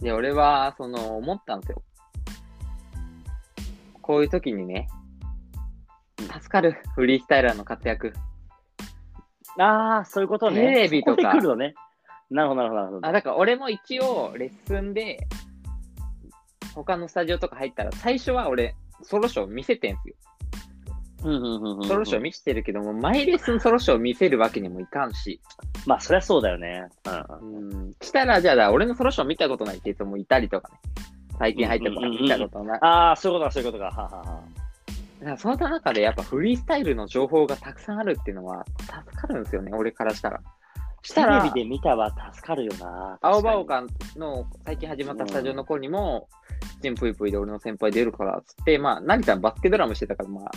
[0.00, 1.82] で、俺は、その、思ったんですよ。
[4.00, 4.88] こういう時にね、
[6.18, 8.14] 助かる、フリースタイラーの活躍。
[9.56, 10.60] うんああ、そういうことね。
[10.60, 11.74] テレビとかるのね。
[12.30, 13.08] なるほど、なるほど、なるほど。
[13.08, 15.26] あ、だから俺も一応、レッスンで、
[16.74, 20.14] 他のスタジオとか入ったら、最初は俺、ソロショー見せてんすよ。
[21.22, 25.40] うんうんうんうんソロショー見せてるけども、毎レッスンソロショー見せるわけにもいかんし、
[25.84, 26.86] まあ、そりゃそうだよね。
[27.40, 30.78] うんうん、したら、じゃあ、俺のソロショー見たことないって人もいたりとかね。
[31.38, 32.78] 最近入ったとか見たことない。
[32.82, 33.90] ああ、そういうことか、そういうことか。
[33.90, 34.42] はあはあは
[35.24, 40.40] らその中でやっぱフリースタイルの情報がたくさんあるっていうのは助かるんですよね、俺からしたら。
[41.02, 43.18] したらテレビ、で見たは助かるよな。
[43.22, 43.86] 青葉確か丘
[44.18, 46.28] の最近始まったスタジオの子にも、
[46.82, 50.50] チンプイプイで俺の先輩出るからっつって、まあ、成田バスケドラムしてたから、まあ、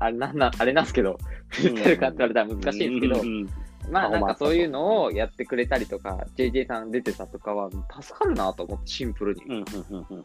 [0.00, 3.48] あれなんな、あれなんですけど、フリースタイルかって言われたら難しいんですけどう、んうんうん
[3.90, 9.44] まあなんかそういうのをやってくれたりとか、JJ さん出てたとかは助かるなと思って、シンプルに。
[9.46, 10.24] うんうんうんうん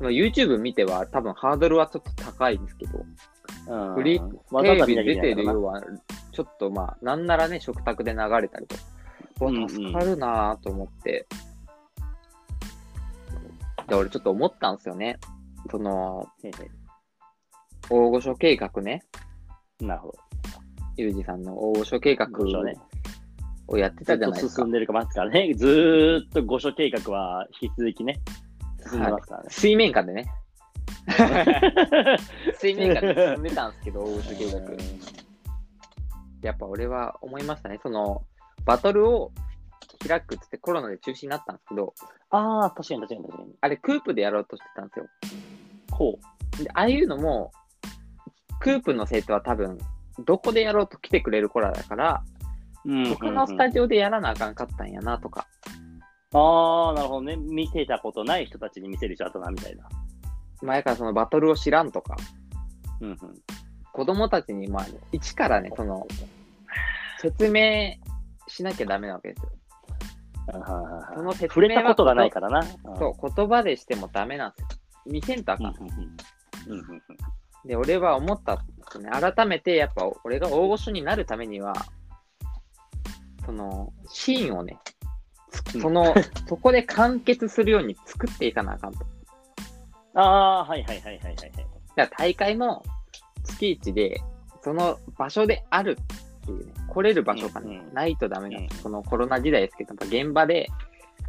[0.00, 5.80] まあ YouTube 見ては多分ハードルはちょっと高いんですけど、うんフリーテレビ出てる要は、
[6.32, 8.76] ちょっとまあ、なんならね、食卓で流れたりと。
[9.40, 11.26] うわうんうん助かるなぁと思って。
[13.88, 15.18] で、俺ちょっと思ったんですよね。
[15.70, 16.26] その、
[17.90, 19.02] 大御所計画ね。
[19.80, 20.14] なるほど。
[20.96, 22.28] ゆうじさんの大御所計画
[23.68, 24.72] をやってたじゃないですか進ん。
[24.72, 25.52] でるかますからね。
[25.54, 28.20] ずーっと御所計画は引き続きね、
[28.88, 29.48] 進んでますからね。
[29.50, 30.26] 水面下でね。
[32.58, 34.60] 水面下で進んでたんですけど、 大御所計画。
[36.42, 37.78] やっぱ俺は思いましたね。
[37.82, 38.24] その、
[38.64, 39.32] バトルを
[40.06, 41.94] 開くっつってコロナで中止になったんですけど、
[42.30, 43.54] ああ、確かに確かに確かに。
[43.60, 45.06] あれクープでやろうとしてたんですよ。
[45.92, 46.18] ほ
[46.62, 47.52] で、ああいうのも、
[48.60, 49.78] クープの生徒は多分、
[50.24, 52.22] どこでやろうと来てくれる子らだから、
[52.84, 53.08] う。
[53.14, 55.89] 他のスタジジオでやらなあかんかったんやなとか、オ。
[56.32, 57.36] ああ、なるほどね。
[57.36, 59.88] 見てたことない人たちに見せる人だったな、みたいな。
[60.62, 62.16] 前からそのバトルを知らんとか、
[63.00, 63.18] うんうん。
[63.92, 66.06] 子供たちに、まあ、一からね、その、
[67.20, 67.94] 説明
[68.46, 69.50] しなきゃダメなわけですよ。
[71.14, 72.62] その説触れたことがないからな。
[72.62, 74.78] そう、言葉でしてもダメなんですよ。
[75.06, 75.66] 見せんとあかん。
[75.66, 76.78] うんうんうん。
[76.78, 77.02] うんうん
[77.62, 79.10] で、俺は思ったんですよね。
[79.10, 81.74] 改めて、やっぱ、俺が大御所になるためには、
[83.44, 84.99] その、シーンをね、うん
[85.80, 86.14] その、
[86.48, 89.04] そこで完結するように作っていかなあかんと。
[90.14, 91.52] ああ、はいはいはいはいはいはい。
[91.96, 92.82] だから大会も
[93.44, 94.20] 月一で、
[94.62, 95.98] その場所である
[96.42, 98.58] っていうね、来れる場所がね、うんうんないとダメな。
[98.58, 100.68] うんこのコロナ時代ですけど、やっぱ現場で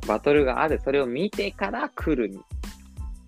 [0.07, 2.39] バトルがある、それを見てから来るに。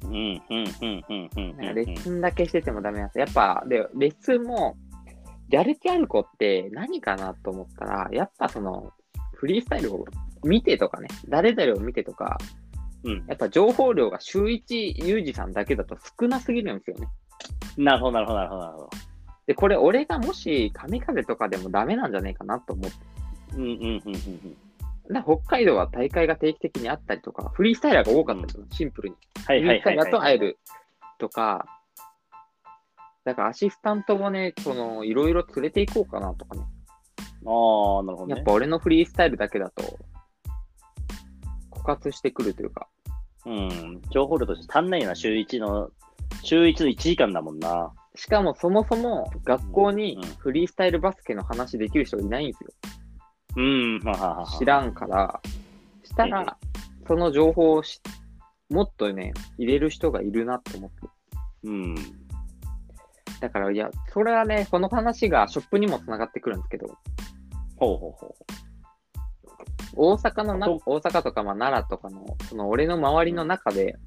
[0.04, 3.20] うんうんうんうんうんレッスンだけしててもダメなんです。
[3.20, 4.76] やっぱ、で、レッスンも、
[5.50, 8.92] やる気ある子って何かなと思ったら、やっぱその、
[9.34, 10.06] フリースタイルを
[10.44, 12.38] 見てとかね、誰々を見てとか、
[13.04, 13.26] うん。
[13.28, 17.08] やっぱ情報量が週一ユージさんだけだと少なすぎるんですよね。
[17.78, 18.90] なるほどなるほどなるほどなるほど。
[19.48, 22.98] で、これ俺がもし神風とかでもダメなんじゃないかなと思って。
[23.56, 24.02] うんうんうんうん
[25.06, 25.14] うん。
[25.14, 29.16] な北海道は大会が定期的にあったりとか、フリースタイラーが多かったんですよ、シンプルに。
[29.46, 30.12] はいはいはいはい。
[30.12, 30.60] と会える
[31.20, 31.66] とか、
[33.26, 36.62] だからアシスタントもね、その、いろいろ連れて行こうかなとかね。
[36.62, 38.54] ああ、なるほどねやっぱ。
[38.54, 39.98] 俺のフリースタイルだけだと、枯
[41.84, 42.88] 渇してくるというか、
[43.46, 44.02] うん。
[44.10, 45.90] 情報量として足んないよな、週1の、
[46.44, 47.92] 週1の1時間だもんな。
[48.16, 52.70] しかもそもそも学校にうんフリースタイルバスケの話できる人がいないんですよ。
[53.56, 54.02] うん、
[54.60, 55.40] 知らんから、
[56.04, 56.58] したええら、
[57.08, 58.02] その情報をし
[58.70, 60.96] もっとね、入れる人がいるなと思って。
[61.66, 61.96] うん。
[63.40, 66.88] だから、いや、それはね、この話がショップにもつながってくるんですけど、
[67.78, 68.36] ほうほうほ
[69.96, 73.98] 大阪のな、と大阪とか、まあ、奈良とかの、その俺の周りの中で、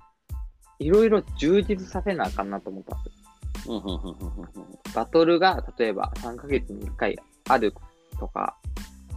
[0.79, 3.27] いろいろ充実させなあかんなと思ったんですよ。
[4.95, 7.75] バトルが、例えば3ヶ月に1回ある
[8.19, 8.57] とか、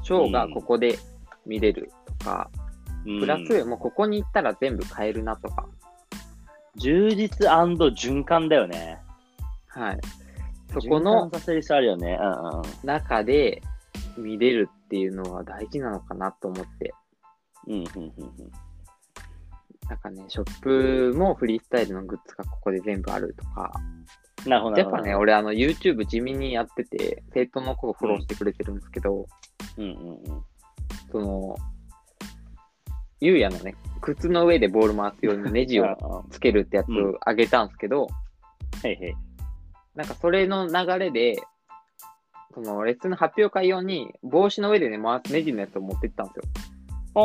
[0.04, 0.97] ショーがここで
[1.45, 5.67] 見れるとか、うんプラス、もうここに行ったら全部買えるなとか、
[6.75, 8.99] 充実循環だよね。
[9.67, 9.99] はい。
[10.73, 11.30] そこの。
[12.84, 13.62] 中で
[14.17, 16.95] 見れるっていうのは大事なのかなと思って、
[17.67, 18.52] うん、うん、うんうん。
[19.88, 23.71] なんかね、ショップもフリースタイルのグッズがここで全部あるとか、
[24.47, 24.78] なるほど。
[24.78, 29.28] やっぱね、俺あの YouTube 地味にやってて、生徒の子をフォローしてくれてるんですけど、
[29.78, 30.43] うんうんうん。
[31.12, 31.56] その、
[33.21, 35.86] ゆうやのね、靴の上でボール回すようにネジを
[36.32, 38.08] つけるってやつをあげたんですけど、
[38.84, 39.13] へいへい。
[39.93, 41.36] なんかそれの流れで、
[42.54, 46.44] そのレッスンの発表会用に帽子の上でね、回すネジのやつを持ってったんですよ。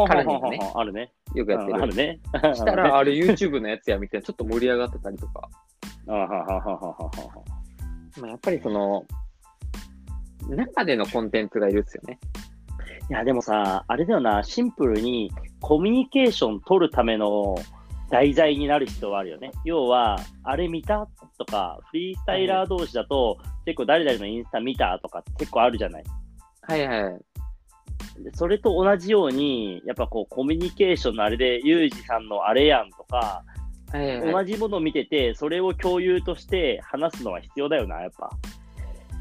[0.06, 1.12] 彼にもねあるね。
[1.34, 1.78] よくやってる。
[1.78, 2.20] うんあるね。
[2.54, 5.48] したら、あれ YouTube のやつやみたいな、ちょっと盛り上がってたりとか。
[6.06, 7.10] あはははははは。
[8.20, 9.04] まあ、やっぱりその、
[10.48, 12.18] 中でのコンテンツがいるっすよね。
[13.10, 17.54] いや、でもさ、あれだよな、シンプルにコミュニケーション取るための
[18.10, 19.50] 題材になる必要はあるよね。
[19.64, 21.08] 要は、あれ見た？
[21.38, 24.98] とか、フリースタイラー同士だと、結構誰々のインスタ見た？
[25.02, 26.04] とか結構あるじゃない。
[26.62, 28.22] はいはい。
[28.22, 33.42] でそれと同じように、やっぱこう、コミュニケーションのあれで、ユージさんのあれやんとか、
[33.90, 38.30] はいはいはい、同じものを見てて、それを共有として話すのは必要だよな、やっぱ。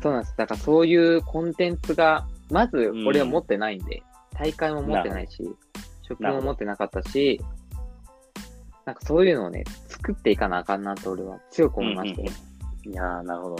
[0.01, 0.35] そうなんです。
[0.37, 4.03] だからそういうコンテンツが、まずうん俺は持ってないんで、
[4.37, 7.39] 大会も持ってないし、ショップも持ってなかったし、
[8.85, 12.33] なんかそういうのをね、作っていかなあかんなと俺は強く思いまして、うんうん
[12.85, 13.55] いやー、なるほど。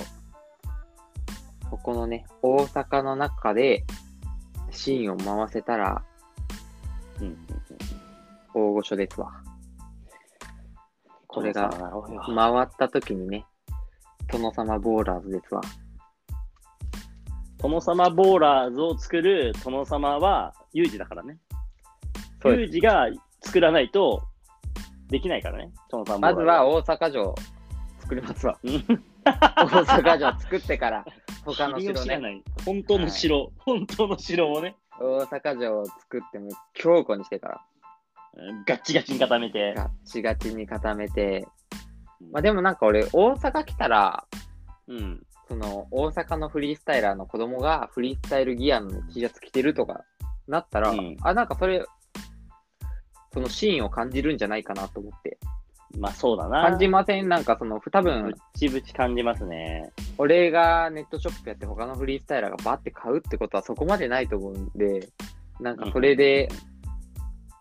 [1.70, 3.86] そこのね、大阪の中で
[4.70, 6.04] シーンを回せたら
[7.22, 7.38] うん
[8.54, 9.32] 大御所ですわ。
[11.28, 13.46] これが回った時にね、
[14.32, 15.62] 殿様ボーラーズですわ。
[17.60, 21.38] 殿様ボーラーズを作る殿様はユージだからね。
[22.46, 23.08] ユージが
[23.42, 24.28] 作らないと
[25.13, 25.71] できないからね。
[26.19, 27.36] まずは大阪城
[27.99, 28.58] 作りますわ。
[28.63, 31.06] うん大阪城作ってから、
[31.45, 32.41] 他の城ね。
[32.65, 37.62] 本当の城、本当の城をね、大阪城を作っても強固にしてから、
[38.38, 39.76] うんガッチガチに固めて。
[39.76, 41.47] ガッチガチに固めて、
[42.32, 44.26] まあでもなんか俺、大阪来たら、
[44.88, 45.23] うん。
[45.47, 50.04] その大阪のフリースタイラーの子供がフリースタイルギアの T シャツ着てるとか
[50.47, 51.86] なったら、うんあ、なんかそれ、
[53.34, 55.38] そのシーンを感じるんじゃないかなと思って。
[56.00, 56.63] まあそうだな。
[56.69, 57.30] 感じません？
[57.30, 59.91] なんかその、多分ぶ、ちぶち感じますね。
[60.17, 65.10] 俺がネットショップやって他のフリースタイラーがバッて買うってことはそこまでないと思うんで、
[65.60, 66.50] なんかそれで、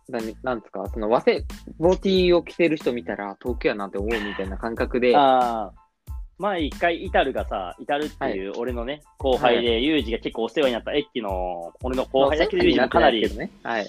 [0.09, 1.45] ななんですか、その、和製
[1.79, 5.73] ボティを着てる人見たら、東京やなって思うみたいな感覚で、ああ。
[6.43, 13.51] 前一回、イタルがさ、イタルっていう俺のね、後輩で、ユージが結構お世話になった駅の、俺の後輩だけど、ユージもかなり、ね。
[13.63, 13.87] はい。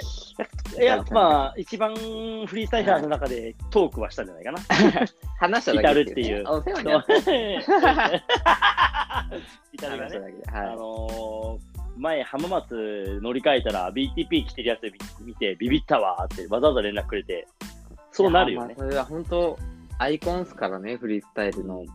[0.80, 4.60] や、まあ、一番フリースタイラーの中でトークはしたんじゃないかな。
[5.39, 7.04] 話しただけ至るっていうあお世話になっ
[9.74, 10.20] イタルがね
[10.52, 10.76] はい。
[10.76, 14.92] のー前、浜松乗り換えたら BTP 来てるやつ
[15.24, 17.48] 見てビビったわーってわざわざ連絡くれて、
[18.12, 19.58] そうなるよねそれは本当、
[20.00, 21.86] アイコンっすからね、フリースタイルの。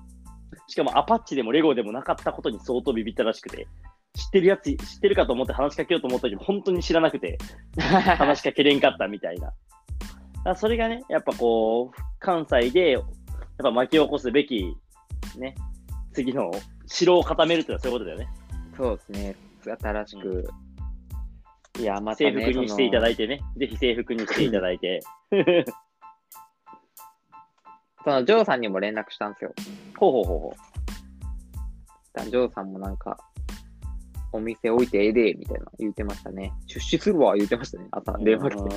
[0.68, 3.66] しかもアパッチでもレゴでもなかったことに相当ビビったらしくて、
[4.14, 7.38] 知ってるやつ、知ってるかと思って話しかけようと思ったけど、本当に知らなくて、
[7.81, 9.38] 話しかけれんかったみたい
[10.44, 10.54] な。
[10.54, 13.02] それがね、やっぱこう、関西で、やっ
[13.62, 14.76] ぱ巻き起こすべき、
[15.38, 15.54] ね、
[16.12, 16.50] 次の
[16.87, 18.28] 城を固めるってのはそういうことだよね。
[18.76, 19.37] そうですね。
[19.81, 20.48] 新しく。
[21.81, 22.44] いや、また制ね。
[22.44, 23.40] 服にしていただいいてね。
[23.57, 25.00] ぜひ制服にしていただいて。
[28.04, 29.54] その、ジョーさんにも連絡したんですよ。
[29.99, 30.55] ほうほうほうほ
[32.13, 33.17] だからジョーさんもなんか、
[34.33, 36.53] お店置いてええで、みたいな言ってましたね。
[36.67, 37.87] 出資するわ、言ってましたね。
[37.91, 38.77] 朝、電話来て。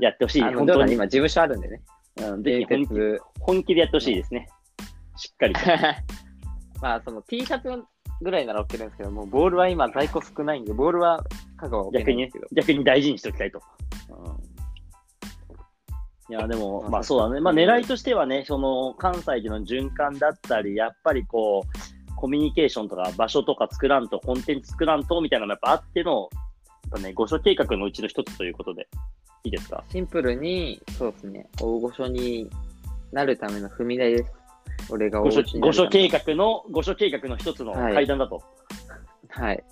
[0.00, 0.94] やってほしい、あの、本当に。
[0.94, 1.82] 今、事務所あるんでね。
[2.16, 2.86] うん、ぜひ
[3.40, 4.48] 本気でやってほしいですね。
[5.16, 5.60] しっかりと。
[6.80, 7.68] まあ、その T シャツ
[8.22, 11.24] ぐらいなら OK なんですけど、もうボールは今在庫少ないんで、ボールは
[11.92, 13.60] 逆に逆に大事にしておきたいと。
[14.10, 14.53] うん
[16.30, 17.40] いや、でも、まあまあそうだね。
[17.40, 26.38] まあ狙いとしてはね、その関西での循環だったり、やっぱりこう、コミュニケーションとか場所とか作らんと、コンテンツ作らんとみたいなのがやっぱあっての、や
[26.88, 28.88] っぱね、御所計画のうちの一つということで、
[29.44, 29.84] いいですか？
[29.90, 32.48] シンプルに、そうですね、大御所に
[33.12, 34.32] なるための踏み台です。
[34.90, 38.42] 俺が大御所御所計画の、御所計画の一つの階段だと。
[39.28, 39.62] はい。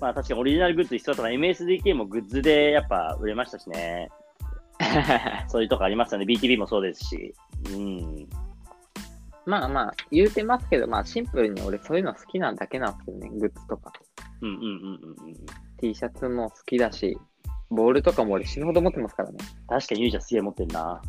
[0.00, 4.10] まあ確かにオリジナルグッズ必要だったら MSDK もグッズでやっぱ売れましたしね。
[5.48, 6.24] そういうとこありますよね。
[6.26, 7.34] BTB もそうですし。
[7.72, 8.28] うん。
[9.46, 13.92] まあまあ、言うてますけど、まあシンプルに俺そういうの好きなだけなんですけどね、グッズとか。
[14.42, 15.34] うんうんうんうんうん。
[15.80, 17.16] T シャツも好きだし、
[17.70, 19.38] ボールとかも俺死ぬほど持ってますからね。
[19.68, 21.00] 確かにゆうちゃんすげえ持ってんな。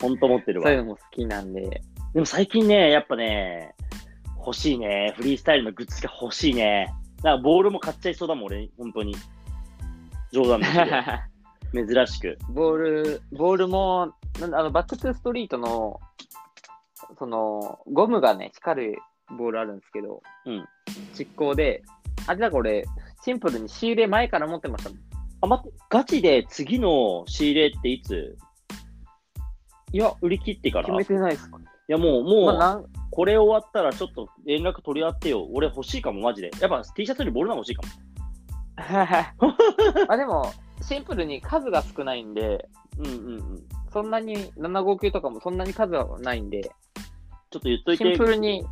[0.00, 0.66] ほんと持ってるわ。
[0.66, 1.82] そういうのも好きなんで、
[2.14, 3.74] でも最近ね、やっぱね、
[4.38, 5.12] 欲しいね。
[5.16, 6.88] フリースタイルのグッズが欲しいね。
[7.18, 9.14] だからボールも買っちゃいそうだもん、俺、本当に。
[10.32, 10.86] 冗談ですけど。
[11.72, 12.38] 珍しく。
[12.50, 16.00] ボール、ボールも、なんだあの、 Back to Street の、
[17.18, 18.98] その、ゴムがね、光る
[19.36, 20.64] ボールあるんですけど、うん。
[21.18, 21.82] 実行で、
[22.26, 22.84] あれだから俺、
[23.24, 24.98] シンプルに仕入れ前から持ってましたもん。
[25.42, 28.36] あ、待って、ガチで次の仕入れっていつ？
[29.92, 30.84] いや、売り切ってから？
[30.84, 35.46] 決めいてないですかや、もう、もう、まあ、なんこれ終わったらちょっと連絡取り合ってよ。
[35.52, 36.50] 俺欲しいかも、マジで。
[36.60, 37.88] やっぱ T シャツよりボールの方が欲しいかも。
[40.12, 40.52] あでも、
[40.86, 42.68] シンプルに数が少ないんで、
[42.98, 43.64] うんうんうん。
[43.92, 46.62] そんなに759とかもそんなに数はないんで、
[47.50, 48.04] ちょっと言っといて。
[48.04, 48.64] シンプルに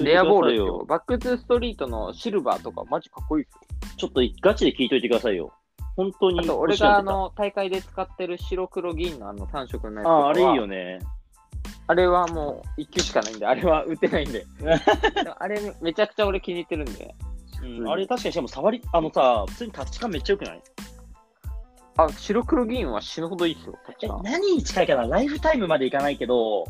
[0.00, 0.84] レアボールよ。
[0.88, 3.60] Back to Street のシルバーとかマジかっこいいですよ。
[3.96, 5.52] ちょっとガチで聞いといてくださいよ。
[5.96, 6.76] 本当にあと、俺。
[6.76, 11.00] があの大会で使ってる白黒銀のあの3色のやつあはあ、あれいいよね。
[11.86, 14.46] あれはもう1球しかないんで、あれは売ってないんで。
[15.38, 17.14] あれめちゃくちゃ俺気に入ってるんで。
[17.62, 20.62] うんあれ確かにしかも触り、あのさ、普通にタッチ感めっちゃ良くない？
[22.04, 23.78] あ、白黒銀は死ぬほどいいっすよ。
[24.22, 25.06] 何に近いかな？
[25.06, 26.64] ライフタイムまでいかないけど、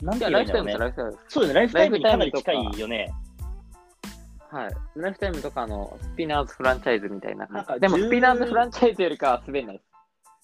[0.00, 1.28] なんいてやライフタイム言えばいいんだろうねとライフタイム。
[1.28, 3.12] そうだね、ライフタイムにかなり近いよね。
[4.50, 4.70] はい。
[4.96, 7.80] ライフタイムとかあの、スピナーズフランチャイズみたいななんか感じ。
[7.80, 9.86] でも、10スピナーズフランチャイズよりかは滑んないです。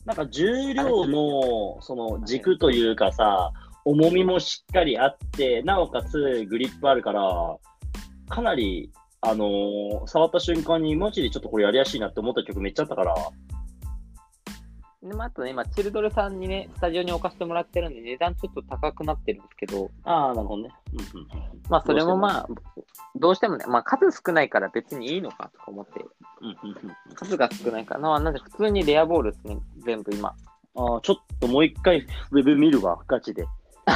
[0.07, 3.53] なんか重量のその軸というかさ、
[3.85, 7.57] 重みもしっかりあって、なおかつグリップあるから、
[8.29, 13.14] かなり、あのー触った瞬間にマジでちょっとこれやりやすいなって思った曲めっちゃあったから、
[15.09, 20.71] でもあとね、今、チルドレさんにね、スタジオに置かせてもらってるんで、値段ちょっと高くなってるんですけど、ああ、なるほどね。
[20.92, 21.29] うんうん
[21.71, 22.49] まあ、それもまあ、
[23.16, 26.05] どうしてもね、まあ、数少ないから別にいいのかとか思って、
[26.40, 30.29] うんうんうん数が少ないから、まあ、なんで普通にレアボールですね、全部今。
[30.29, 33.47] ああ、ちょっともう一回ウェブ見るわ、ガチで。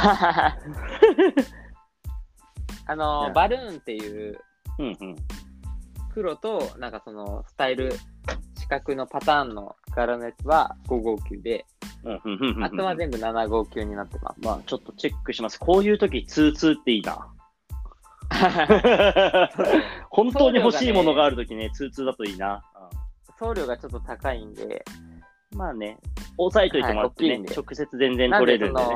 [2.85, 4.41] あのバルーンっていう
[4.79, 5.15] うんうん。
[6.13, 7.91] 黒と、なんかそのスタイル、
[8.59, 11.65] 四角のパターンの柄のやつは559で、
[12.61, 14.39] あとは全部759になってます。
[14.41, 15.59] まあ、ちょっとチェックします。
[15.59, 17.29] こういう時、ツーツーっていいな。
[20.09, 22.63] 本当に欲しいものがある時ね、ツーツーだといいな。
[23.39, 25.13] 送料がちょっと高いんで、うん
[25.57, 25.97] まあね、
[26.37, 28.87] 押さえといてもらってね、はい直接全然取れるんでね。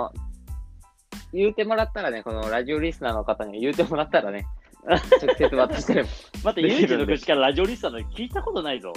[1.34, 4.48] 言うてもらったらね、このラジオリスナーの方に言うてもらったらね、
[4.88, 6.10] 直接渡しても。
[6.44, 8.94] また、ユージの口からラジオリスターの聞いたことないぞ。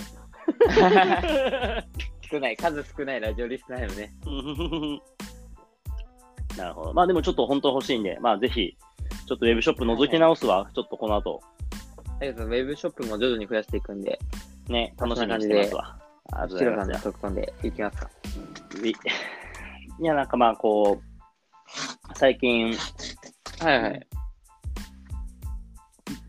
[2.30, 4.12] 少ない、数少ないラジオリスナーよね。
[6.56, 6.92] なるほど。
[6.94, 8.76] まあでもちょっと本当欲しいんで、まあぜひ、
[9.26, 10.68] ちょっとウェブショップ覗き直すわ。
[10.74, 11.40] ちょっとこの後、
[12.20, 14.18] ありがとうウェブショップも徐々に増やしていくんで、
[14.68, 15.98] ね、楽しみにしてますわ。
[16.32, 17.04] ありがとうございます。
[17.04, 18.10] 特訓でいきますか？
[18.84, 18.94] いい
[20.04, 21.04] や、なんかまあこう、
[22.14, 22.74] 最近、
[23.60, 24.06] はいはい。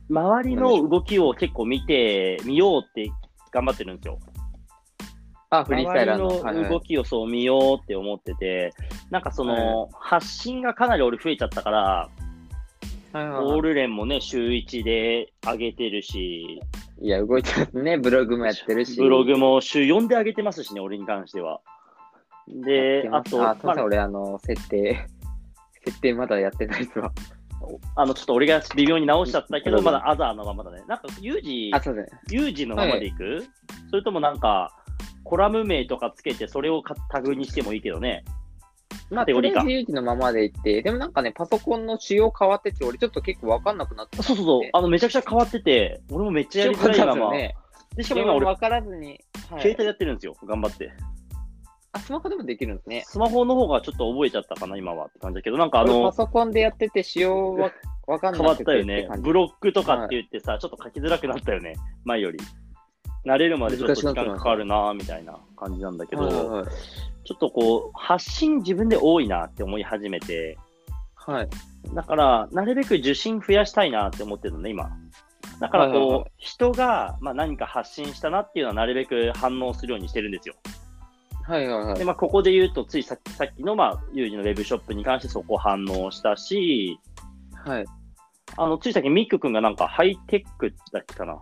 [0.09, 3.09] 周りの動きを結構見てみようって
[3.51, 4.19] 頑張ってるんですよ。
[5.49, 6.69] あ、フリースタイの。
[6.69, 8.73] 動きをそう見ようって思ってて、
[9.09, 12.09] なんかその、発信がかなり俺増えちゃったから、
[13.13, 16.61] オールレンもね、週1で上げてるし、
[17.01, 17.97] いや、動いてますね。
[17.97, 18.95] ブログもやってるし。
[18.95, 21.59] ブログも週4で上げてますしね、俺に関しては。
[22.47, 25.07] で、あと、あ、すいません、ま俺、あの、設定、
[25.83, 27.11] 設定まだやってないですわ。
[27.95, 30.83] あ、あの、ちょっと俺が微妙に直しちゃったけど、うんまだアザーのままだね。
[30.87, 32.19] なんか、ユージあ、、そうですね。
[32.29, 33.45] ユージのままでいく、
[33.89, 34.75] それともなんか、
[35.23, 38.23] コラム名とかつけて、それをかタグにしてもいいけどね。
[39.09, 47.31] まあ、とりあえず有事のままでいって、でもなんかね、パソコンの仕様変わってて、俺ちょっと結構わかんなくなってそうそうそう、あの、めちゃくちゃ変わってて、俺もめっちゃやりづらいまま。
[47.31, 47.55] ね。
[47.95, 49.07] で、しかも今俺、わからずに、
[49.49, 50.91] はい携帯でやってるんですよ、頑張って。
[51.93, 53.03] あ、スマホでもできるんですね。
[53.05, 57.71] スマホの方がちょっと覚えちゃったかな、今はって感じだけど、なんかああの、のパ、ソコンでやってて、仕様は
[58.07, 59.09] わかん変わなくってたよね。
[59.19, 61.75] ブロックとかって言ってさ、ちょっと書きづらくなったよね、
[62.05, 62.39] 前より。
[63.25, 66.65] 慣れるまでちょっと時間かかるな、みたいな感じなんだけど、はいはい
[67.23, 70.57] ちょっとこう、発信自分で多いなって思い始めて、
[71.15, 71.49] はい。
[71.93, 74.89] だから、なるべく受信増やしたいなって思ってるのね、今。
[75.59, 80.55] だからこう、はいはいは人が、まあ、何か発信したなっていうのはなるべく反応するようにしてるんですよ。
[81.43, 82.05] はいはいはいで、。
[82.05, 86.99] まあ、ここで言うと、ついさっきさっきの、まあ、有事のウェブショップに関してそこ反応したし、
[87.65, 87.85] はい。
[88.57, 91.39] あの、ついさっきミック君がなんかハイテックだっけかな。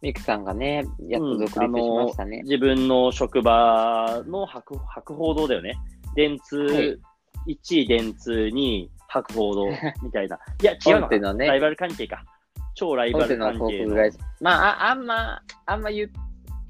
[0.00, 2.42] ミクさんがね、やっと独立しましたね。
[2.44, 5.76] 自分の職場の博博報堂だよね。
[6.14, 6.98] 電通、はい
[7.46, 9.66] 1位電通、2位博報堂
[10.02, 10.38] みたいな。
[10.60, 12.22] いや、違うののねライバル関係か。
[12.74, 13.66] 超ライバル関係の。
[13.66, 14.18] 航空会社。
[14.40, 16.12] まあ、ああんま、あんま言う、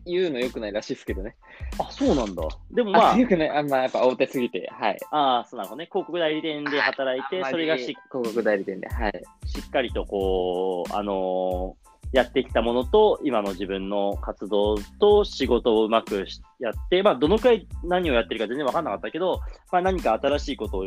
[0.07, 1.36] 言うのよくないらしいですけどね。
[1.78, 2.42] あ、そうなんだ。
[2.70, 3.51] でもまああ、、よくない。
[3.51, 4.99] あんまやっぱ大手すぎて、はい。
[5.11, 5.86] ああ、そうなのね。
[5.86, 9.22] 広告代理店で働いて、それがし広告代理店で、はい。
[9.46, 19.40] しっかりとこう、あのーやってきたものと、今の自分の活動と仕事をうまくしやって、まあ、どのくらい何をやってるか全然わかんなかったけど、
[19.70, 20.86] まあ、何か新しいことを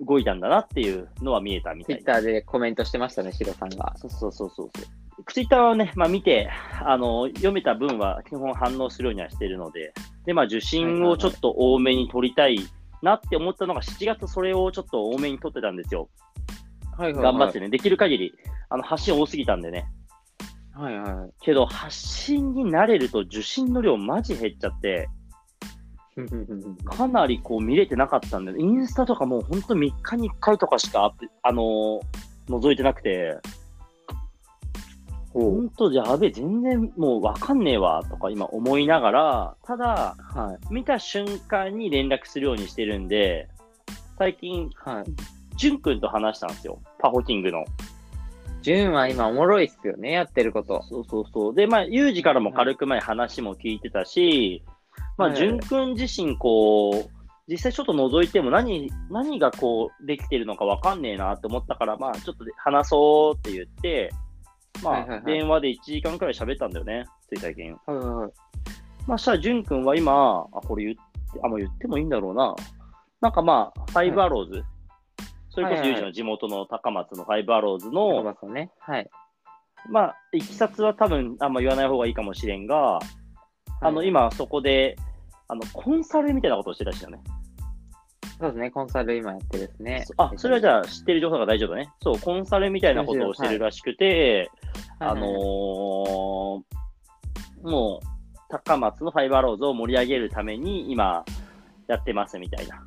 [0.00, 2.02] 動いたんだなっていうのは見えたみたいな。
[2.02, 3.94] ツイッターでコメントしてましたね、シロさんが。
[3.96, 4.70] そうそうそうそう。
[5.30, 6.50] ツイッターはね、まあ見て、
[6.84, 9.92] あの、読めた分は基本反応するようにはしてるので、
[10.24, 12.58] で、まあ受信をちょっと多めに取りたい
[13.02, 16.08] なって思ったのが7月それをちょっと多めに取ってたんですよ。
[16.96, 17.68] はい頑張ってね。
[17.68, 18.34] できる限り、
[18.68, 19.86] あの、発信多すぎたんでね。
[20.74, 21.32] はいはい。
[21.40, 25.08] けど、発信に慣れると受信の量マジ減っちゃって、
[26.84, 32.00] かなりこう見れてなかったんで、インスタとかもうほんと3日に1回とかしかあのー
[32.48, 33.38] 覗いてなくて、
[35.32, 40.74] ほんとやべえ、全然もうわかんねえわとか今思いながら、ただ、はい。
[40.74, 43.48] 見た瞬間に連絡するようにしてるんで、
[44.18, 45.04] 最近、はい。
[45.56, 46.80] ジュン君と話したんですよ。
[46.98, 47.64] パフォキングの。
[48.60, 50.82] ジュンは今おもろいっすよね、やってること。
[50.82, 51.54] そうそうそう。
[51.54, 54.62] で、まあ、ユージからも軽く前話も聞いてたし、
[55.18, 64.10] まあ、はいジュン君自身、こう、実際ちょっと覗いても何、何がこう、できてるのかわかんねえなって思ったから、まあ、ちょっと話そうって言って、
[64.82, 67.72] まあ、電話で1時間くらい喋ったんだよね、つい最近。
[67.72, 68.32] はいはい。
[69.06, 72.54] まあ、したら、ジュン君は今、あ、これ言って、あ、もう言ってもいいんだろうな。
[73.20, 74.64] なんかまあ、ファイブアローズ、
[75.50, 78.70] それこそはいはいユージの地元の高松のファイブアローズの、ね。
[78.80, 79.10] はい。
[79.90, 82.98] まあ、いきさつは多分あんま言わない方がいいかもしれんが、
[83.82, 84.96] あの、はい、今そこで、
[85.48, 87.20] あの、コンサルみたいなことをしてたしよね。
[88.38, 90.04] そうですね、コンサル今やってるですね。
[90.16, 91.90] あ、それはじゃあ知ってる情報が大丈夫だね。
[92.02, 94.50] そう、コンサルみたいなことをしてるらしくて、
[94.98, 96.62] はいあのー
[97.62, 98.06] もう、
[98.48, 101.24] 高松のファイブアローズを盛り上げるために今、
[101.86, 102.82] やってますみたいな。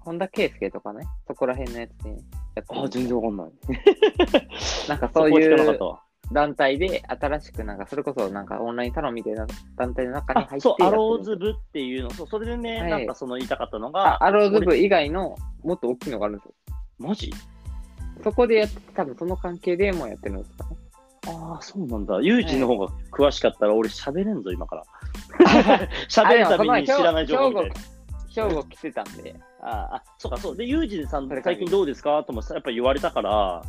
[0.00, 3.50] 本田圭佑とかね、そこら辺のやつで、やってる然わかんない。
[4.88, 5.78] なんかそういう
[6.32, 16.54] 団体で新しくなんか、それこそなんかオンラインサロンみたいな団体の中に入ってあそう、アローズ部っていうの、そうそれでね、はいなんかその言いたかったのが、あアローズ部俺以外のもっと大きいのがあるんですよ。
[16.98, 17.32] マジ？
[18.22, 20.76] そこでやって、多分その関係でもうやってるんですかね。
[21.26, 22.20] ああ、そうなんだ。
[22.20, 24.84] ユージの方が詳しかったら、俺喋れんぞ、今から。
[26.08, 27.74] 喋るたびに知らない情報みたいな。
[28.32, 30.56] 兵庫来てたんで、ああ、そうか、そう。
[30.56, 32.22] で、ユージさん最近どうですか？
[32.24, 33.64] ともやっぱ言われたから、は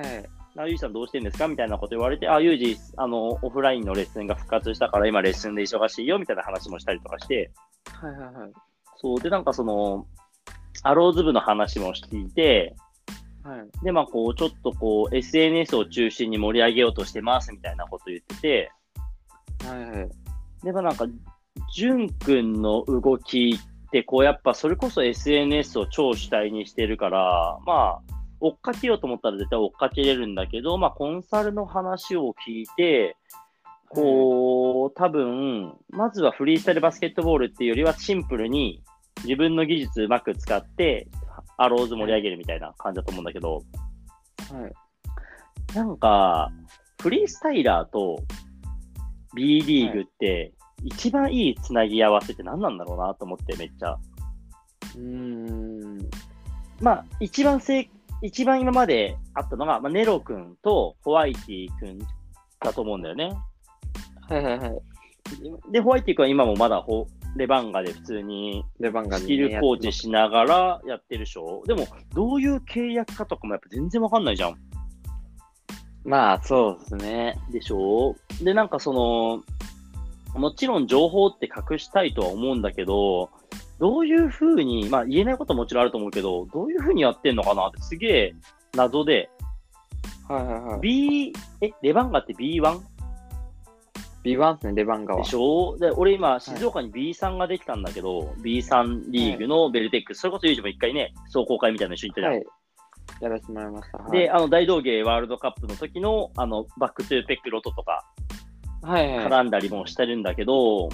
[0.00, 0.24] い。
[0.58, 1.48] あユージさんどうしてんですか？
[1.48, 7.50] みたいなこと言われて、あ、ユージ、あの、オフラインのレッスンが復活したから、今レッスンで忙しいよ、みたいな話もしたりとかして、
[7.92, 8.52] はいはいはい。
[8.96, 9.20] そう。
[9.20, 10.06] で、なんかその、
[10.82, 12.74] アローズ部の話もしていて、
[13.42, 13.84] はい。
[13.84, 18.72] で、まあ、こう、ちょっとこう、SNS を中心に盛り上げようとしてます、みたいなこと言ってて、
[19.64, 20.08] はいはい。
[20.64, 21.06] でもなんか、
[21.74, 33.16] ジュン君の動きって、こうやっぱそれこそ SNS を超主体にしてるから、まあ、追っかけようと思ったら絶対追っかけれるんだけど、まあコンサルの話を聞いて、
[33.88, 38.82] こう、多分、まずはフリースタイルバスケットボールっていうよりはシンプルに
[39.24, 41.08] 自分の技術うまく使って、
[41.56, 43.62] アローズ盛り上げるみたいな感じだと思うんだけど、
[44.52, 45.74] はい。
[45.74, 46.50] なんか、
[47.00, 48.18] フリースタイラーと
[49.34, 50.52] B リーグって、
[50.84, 53.96] 一番いいつなぎ合わせって何なんだろうなと思って、めっちゃ。
[54.96, 55.98] うーん。
[56.80, 57.88] まあ、一番せ
[58.22, 61.98] 一番今まであったのが、まあ、ネロ君とホワイティ君
[62.60, 63.32] だと思うんだよね。
[64.28, 64.72] はいはいはい。
[65.70, 71.62] で、ホワイティ君は今もまだほレバンガで普通にレバンガスキルコーチしながらやってるでしょ？
[71.66, 74.56] でも、どういう契約かとかもやっぱ全然わかんないじゃん。
[76.04, 77.38] まあ、そうですね。
[77.50, 78.16] でしょ？
[78.42, 78.92] で、なんかそ
[80.34, 83.30] の、もちろん情報って隠したいとは思うんだけど、
[83.78, 88.34] どういうふうに、まあ言えないことももちろんあると思うけど、どういうふうにやってんのかなってすげえ
[88.74, 89.30] 謎で、
[90.28, 90.80] はいはいはい。
[90.80, 92.80] B、え、レバンガって B1?
[94.24, 95.28] B1 ですね、レバンガはで。
[95.28, 95.76] しょ？
[95.78, 102.32] で、俺今、静岡に B さんができたんだけど、B3 リーグのベルテックス、それこそユージも一回ね、壮行会みたいなの一緒に行ったじゃん。
[102.32, 102.44] はい。
[103.20, 103.98] やらせてもらいました。
[103.98, 108.04] はいで、あの、大道芸ワールドカップの時の、あの、バックトゥーペックロトとか
[108.82, 109.26] はいはい。
[109.26, 110.88] 絡んだりもしてるんだけど、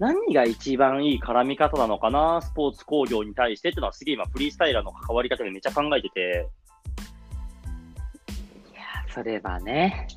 [0.00, 6.48] 何が一番いい絡み方なのかな、スポーツ工業に対してっていうのはすげえ今、フリースタイラーの関わり方でめっちゃ考えてて、
[9.14, 10.08] それはね。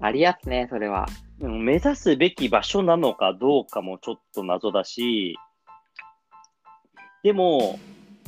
[0.00, 1.06] ありやすね、それは。
[1.40, 5.36] うん目指すべき場所なのかどうかもちょっと謎だし、
[7.22, 7.78] でも、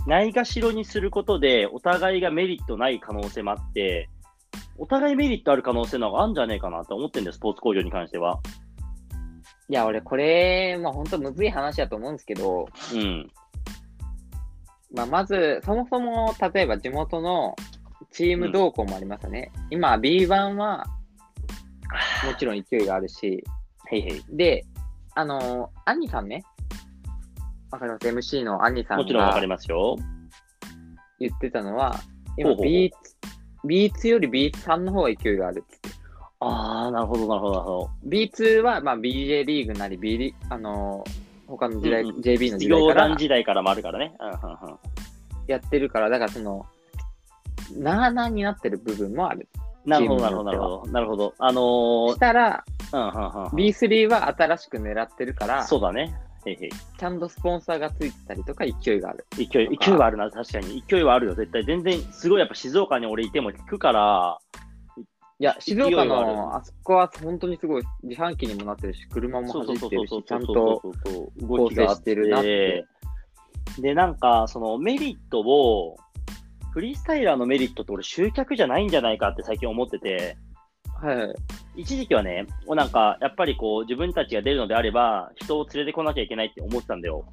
[0.06, 4.11] ないがしろにすることで、お互いがメリットない可能性もあって、
[4.76, 8.40] お互いメリットある可能性の方があるんじゃねえかなと思ってるんです、スポーツ工業に関しては。
[9.71, 13.31] いや、俺、これ、まあ本当むずい話だと思うんですけど、うん。
[14.93, 17.55] まあまず、そもそも、例えば地元の
[18.11, 19.53] チーム動向もありますよね。
[19.71, 20.85] 今、B1 は、
[22.27, 23.45] もちろん勢いがあるし、
[23.93, 24.25] へいへい。
[24.31, 24.66] で、
[25.14, 26.43] あのー、アニさんね。
[27.71, 29.97] わかります ?MC のアニさんがもちろんわかりますよ。
[31.21, 32.01] 言ってたのは、
[32.37, 32.91] 今ほうほうほう B2、
[33.93, 35.80] B2 より B3 の方が勢いがあるっつっ
[36.41, 36.47] て。
[36.47, 37.91] あー、なるほど、なるほど、なるほど。
[38.09, 44.14] B2 は、まあ、BJ リーグなり、B リあのー他の時代、うんうん JB の時代から団時代からもあるからね。
[44.20, 44.78] うんうんうん。
[45.49, 46.66] やってるから、だからその、
[47.76, 49.49] なあなあになってる部分もある。
[49.84, 50.93] なるほど、なるほど、なるほど。
[50.93, 51.34] なるほど。
[51.38, 53.49] あのー、したら、うんうんうんうん。
[53.49, 56.14] B3 は新しく狙ってるから、そうだね。
[56.47, 56.70] へいへい。
[56.70, 59.26] ちゃんとスポンサーがついてたりとか勢いがある。
[59.36, 60.82] 勢い、勢いはあるな、確かに。
[60.86, 61.64] 勢いはあるよ、絶対。
[61.64, 64.38] 全然、すごいやっぱ静岡に俺いても聞くから、
[65.41, 70.82] いや、静岡のあそこは本当にすごい自販機にもなってるし、車も走ってるし、ちゃんと
[71.41, 72.84] 動きがあ構成してるなって。
[73.78, 75.97] で、なんか、そのメリットを、
[76.72, 80.36] フリースタイラーのメリットって俺集客じゃないんじゃないかって最近思ってて、
[81.01, 81.32] は
[81.74, 81.80] い。
[81.80, 87.24] 一時期はね、もうなんか、やっぱりこう、自分たちが出るのであれば、人を連れてこなきゃいけないって思ってたんだよ。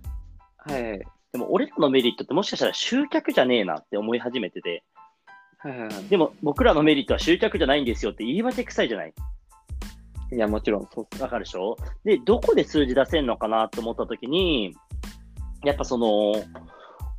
[0.59, 1.01] はい。
[1.33, 4.85] でも、俺らのメリットってもしかしたら集客じゃねえなって思い始めてて、
[6.09, 9.13] でも、僕らのメリットは集客じゃないんですよって言い訳臭いじゃない？
[10.31, 10.35] い。
[10.35, 11.21] いや、もちろんそう。
[11.21, 11.77] わかるでしょ？
[12.05, 14.75] で、どこで数字出せるのかなと思ったときに、
[15.63, 16.33] やっぱその、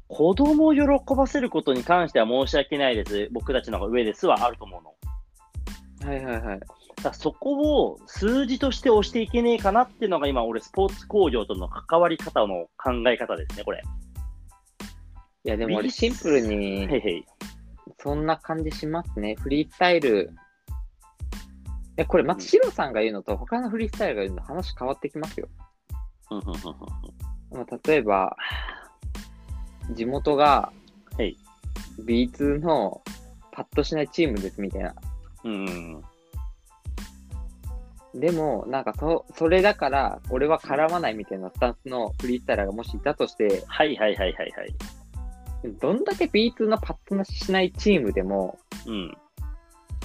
[0.07, 0.83] 子供を喜
[1.15, 3.29] ばせることに関しては申し訳ないです。
[3.33, 6.11] 僕たちの方が上ですはあると思うの。
[6.11, 6.61] はいはいはい。
[7.03, 13.83] だそこを数字として押していけねえかなっていうのが今、俺、スポーツ工業との関わり方の考え方ですね、これ。
[15.45, 16.89] いや、でも俺シンプルに。
[17.99, 19.35] そんな感じしますね。
[19.37, 20.31] フリースタイル。
[21.97, 25.49] え、これ、松代さんが言うのと、他のフリースタイルが言うのと話変わってきますよ。
[27.51, 28.37] まあ例えば、
[29.95, 30.73] 地元が
[31.17, 31.37] はい
[32.05, 33.03] B2 の
[33.53, 34.95] パッとしないチームですみたいな。
[35.45, 36.05] うんうん
[38.15, 44.75] でも、なんかそ、それだから、俺は絡まないみたいなスタンスのフリースタイラーがもしいたとして、はいはいはいはいはい。
[45.65, 49.17] どんだけ B2 のパッとしないチームでも、うん。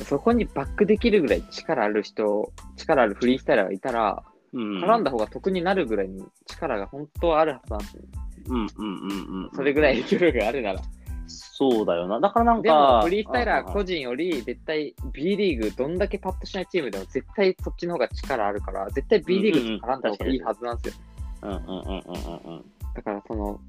[0.06, 4.24] そこにバックできるぐらい力ある人、力あるフリースタイラーがいたら、
[4.54, 4.84] うん。
[4.84, 8.04] 絡んだ方が得になるぐらいに力が本当はあるはずなんですよ。
[8.50, 9.50] うんうんうんうん。
[9.54, 10.82] それぐらい勢いがあるなら。
[11.28, 12.20] そうだよな。
[12.20, 12.62] だからなんか。
[12.64, 13.96] でも、フリースタイラー個人。
[13.96, 21.04] 人より、絶対 B リーグ、どんだけパッとしないチームでも、絶対そっちの方が力あるから、絶対 B リーグと絡んだ方がいいはずなんですよ。
[21.44, 22.66] うんうんうんうんうんうん。
[22.96, 23.60] だから、その、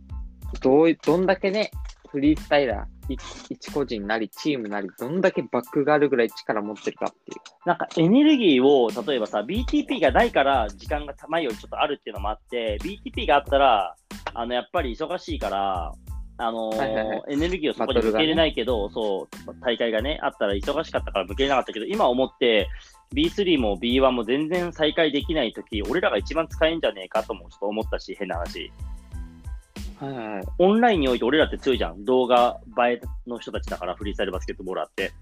[0.60, 1.70] どうい、どんだけね、
[2.10, 3.18] フリースタイラー、い
[3.50, 7.68] 一個人なり、チームなり、どんだけバックがあるぐらい力持ってるかっていう。
[7.68, 13.96] なんかエネルギーを、例えばさ、BTP がないから時間が前よりちょっとあるっていうのもあって、BTP があったら、
[14.32, 15.92] あの、やっぱり忙しいから、
[16.36, 22.68] あのーはいはいはいエネルギーをそこに向けれないけど、そう、大会がね、あったら忙しかったから向けれなかったけど、今思って、
[23.14, 28.72] B3 も B1 も全然再開できないとき、俺らが一番使えんじゃねえかともちょっと思ったし、変な話。
[30.04, 30.44] はいはいはい。
[30.58, 32.04] オンラインにおいて俺らって強いじゃん。
[32.04, 35.12] 動画映えの人たちだから、フリースタイルバスケットボーラーって。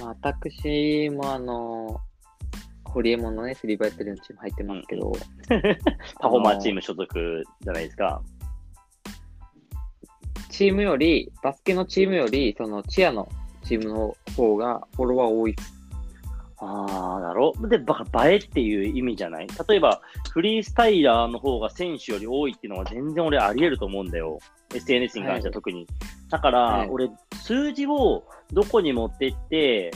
[0.00, 2.00] まあ、私もあの、
[2.84, 5.12] ホリエモンのね、スリーバイやってるチーム入ってますけど、
[6.20, 8.22] パフォーマーチーム所属じゃないですか。
[10.50, 13.28] チームより、バスケのチームより、そのチアの
[13.64, 15.77] チームの方がフォロワー多いっす。
[16.60, 17.52] ああ、だろ？
[17.68, 19.46] で、ば映えっていう意味じゃない？
[19.68, 20.00] 例えば、
[20.32, 24.38] フリースタイラーの方が選手より多いっていうのは全然俺あり得ると思うんだよ。
[24.74, 25.86] SNS に関しては特に。
[26.30, 26.88] だから、はい。
[26.90, 27.10] 俺、
[27.42, 29.92] 数字をどこに持ってって、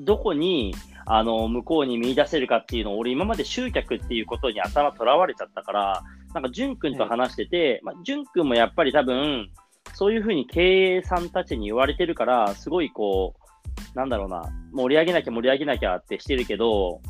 [0.00, 0.74] どこに、
[1.06, 6.02] あの、向こうに見出せるかっていうのを、俺今まで集客っていうことに頭とらわれちゃったから、
[6.34, 9.50] なんか、淳君と話してて、まあ、淳君もやっぱり多分、
[9.94, 13.47] そういうふうに経営さんたちに言われてるから、すごいこう、
[13.94, 17.00] なんだろうな、盛り上げなきゃ盛り上げなきゃってしてるけど、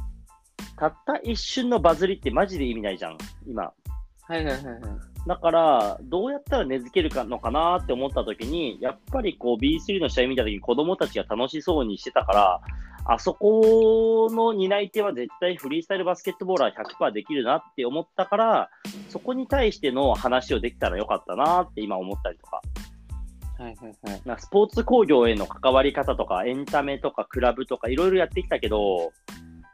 [0.76, 3.64] たった一瞬のバズりってマジで意味ないじゃん、今。
[3.64, 3.72] は
[4.37, 4.83] いはいはいはい。
[5.26, 12.61] だから、どうやったら根付けるかのかなって思った時に、やっぱりこう B3 の試合見た時に子供たちが楽しそうにしてたから、
[13.11, 18.70] あそこの担い手は絶対フリースタイルバスケットボーラー100%できるなって思ったから、
[19.09, 22.61] そこに対しての話をできたらよかったなって今思ったりとか。
[23.59, 24.23] はいはいはい。
[24.25, 29.13] なんかスポーツ工業への関わり方とか、エンタメとかクラブとかいろいろやってきたけど、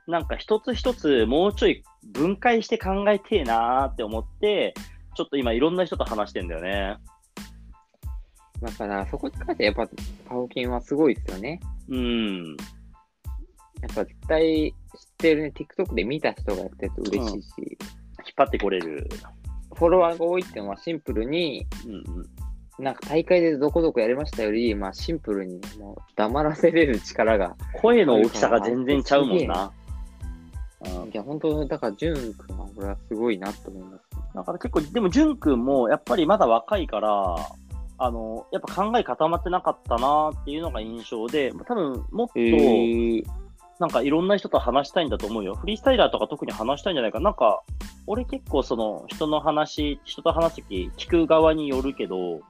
[0.06, 1.82] なんか一つ一つもうちょい
[2.12, 4.74] 分解して考えてえなーって思って、
[5.14, 6.96] ちょっと今いろんな人と話してんだよね。
[8.60, 9.86] だから、そこに関してやっぱ、
[10.28, 11.60] パオキンはすごいですよね。
[11.88, 12.56] うん。
[13.82, 14.74] やっぱ絶対知っ
[15.18, 17.76] てるね、TikTok で見た人がやってると嬉しいし、引っ
[18.36, 19.06] 張ってこれる。
[19.74, 22.26] フォロワーが多いっていうのはシンプルに、うんうん。
[22.78, 29.64] なんか大会でどこどこやりましたより、まあシンプルにもう黙らせれる力が、声の大きさが全然ちゃうもんな。
[29.64, 29.84] うん
[31.10, 34.04] いや、本当だから、ジュン君は俺はすごいなと思います。
[34.34, 37.36] だから結構、でも、淳君もやっぱりまだ若いから、
[37.96, 43.22] あの、やっぱ考え固まってなかったなっていうのが印象で、多分もっと、え
[43.80, 45.54] なんかいろんな人と話したいんだと思うよ。
[45.54, 47.24] フリースタイラーとか特に話したいんじゃないかな。
[47.24, 47.62] なんか、
[48.06, 52.40] 俺結構その人の話、人と話すとき聞く側によるけど、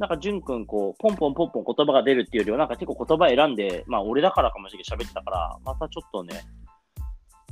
[0.00, 6.40] なんか、淳くん、こう、ポンポンポンポン言葉が出るっていうよりは、なんか結構言葉選んで、まあ俺だからかもしれないけど喋ってたから、またちょっとね、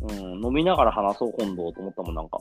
[0.00, 0.06] う
[0.40, 2.38] ん、飲みながら話そう今度と思ったもん、なんか。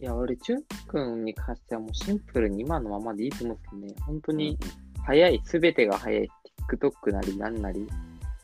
[0.00, 4.56] いや、俺、ジュン君に関してはもうシンプルに今のままでいいと思うんですけどね、本当に
[5.04, 6.28] 早い、すべてが早い、
[6.70, 7.88] TikTok なりなんなり、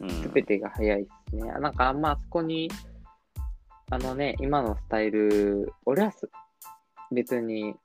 [0.00, 1.52] うん、すべてが早いですね。
[1.60, 2.68] なんかあんまあそこに、
[3.90, 6.28] あのね、今のスタイル、俺はす
[7.12, 7.76] 別に、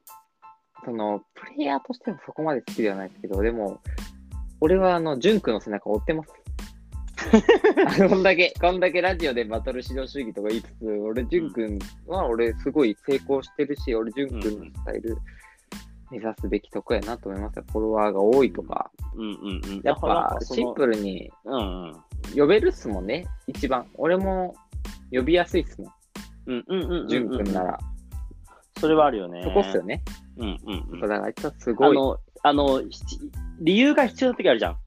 [0.86, 3.80] その、プレイヤーとしてはそこまで好きではないですけど、でも、
[4.62, 6.34] 俺はあの、ジュン君の背中を追ってます。
[8.10, 15.18] こんだけ、こんだけラジオでバトル指導主義とか言いつつ、俺、ジュン君は俺すごい成功してるし、俺、ジュン君のスタイル
[16.12, 17.64] 目指すべきとこやなと思いますよ。
[17.72, 18.92] フォロワーが多いとか。
[19.16, 19.82] うんうんうん。
[19.84, 20.94] やっぱシンプル。
[20.94, 21.96] ルにうんうん。
[22.36, 23.86] 呼べるっすもんね、一番。
[23.96, 24.56] 俺も
[25.12, 25.92] 呼びやすいっすもん、
[26.48, 27.08] うんうんうんうんうん。
[27.08, 27.80] ジュン君なら。
[28.80, 29.44] それはあるよね。
[29.44, 30.04] そこっすよね。
[30.40, 31.00] うんうんうん。
[31.00, 31.90] だからあいつはすごい。
[31.90, 32.90] あの、あの、ひ
[33.62, 34.78] 理由が必要な時あるじゃん。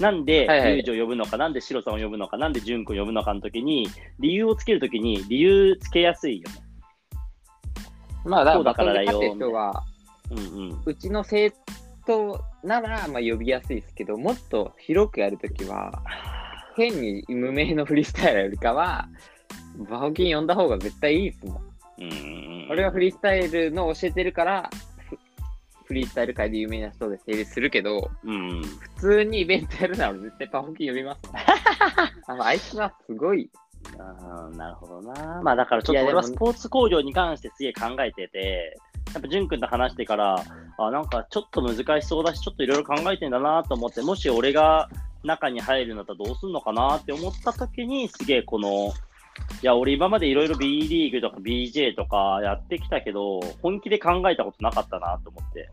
[0.00, 3.88] なんで、はいはい友情を呼ぶのか、なんでシロさんを呼ぶのか、なんでジュン君を呼ぶのかの時に、
[4.18, 6.56] 理由をつけるときに、理由つけやすいよね。
[8.24, 9.84] まあ、だそうだからだよバトルで勝ってる人は、
[10.30, 10.82] うんうん。
[10.84, 11.52] うちの生
[12.06, 16.02] 徒なら、まあ、呼びやすいですけど、もっと広くやるときは、
[16.76, 19.08] 変に無名のフリースタイルよりかは、
[19.88, 21.56] バホキン呼んだ方が絶対いいですもん。
[21.98, 24.70] うんうんうん、俺はフリースタイルの教えてるから、
[25.84, 28.62] フフリースタイル界で有名な人で成立するけど、うん。
[28.62, 31.20] 普通にイベントやるなら絶対パフォーキン呼びます。
[32.26, 33.50] あのあいつはすごい。
[33.98, 35.40] あーなるほどな。
[35.42, 38.78] まあだからちょっと俺はスポーツ工業に関してすげえ考えてて、
[39.12, 40.42] やっぱ淳君と話してから、
[40.78, 44.88] あなんかちょっと難しそうだし、ちょっといろいろ考えてんだなと思って、もし俺が
[45.22, 48.92] 中に入るんだったらどうすんのかなって思った時に、すげえこの、
[49.62, 55.70] いや、俺今までいろいろ B リーグとか BJ とかやってきたけど、本気で考えたことなかったなと思って。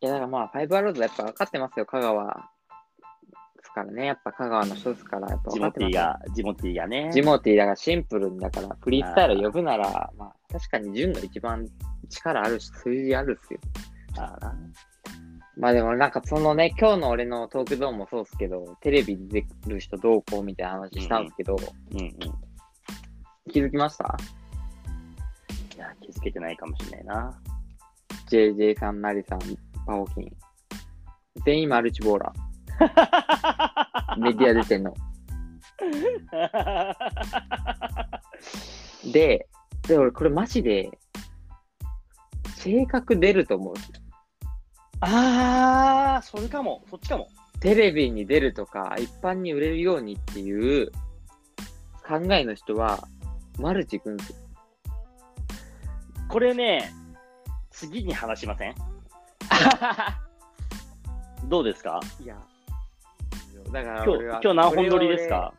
[0.00, 2.26] いや、だからまあ、ファイブアローズやっぱ分かってますよ、香川。
[2.26, 5.90] ですからね、やっぱ香川の人ですから、やっぱジモ分かってますよ。
[5.90, 7.10] ティが、ジモティがね。
[7.12, 11.66] ジモティーだからシンプルに、だからフリースタイル呼ぶなら、まあ、確かに純が一番
[12.08, 13.60] 力あるし、数字あるっすよ。
[14.18, 14.38] あ
[15.56, 22.06] まあでもなんかそのね、今日の俺のトークゾーンもそうですけど、テレビに出る人どうこうみたいな話したんですけど、うんうん。
[22.06, 22.12] い
[23.50, 24.16] 気づきました？
[25.82, 27.38] や、気づけてないかもしれないな。
[28.30, 29.40] ?JJ さん、ナリさん、
[29.84, 30.32] パオキン。
[31.44, 34.20] 全員マルチボーラー。
[34.20, 34.94] メディア出てんの。
[39.12, 39.48] で、
[39.88, 40.90] で、俺これマジで、
[42.56, 43.74] 性格出ると思う。
[45.00, 47.28] あー、それかも、そっちかも。
[47.58, 50.92] テレビに出るとか、一般に売れるようにっていう
[52.06, 53.08] 考えの人は、
[53.58, 54.36] マルチくんですよ。
[56.28, 56.92] これね、
[57.70, 58.74] 次に話しません？
[61.48, 62.00] どうですか？
[62.22, 62.36] いや、
[63.72, 65.52] だから今日今日何本撮りですか？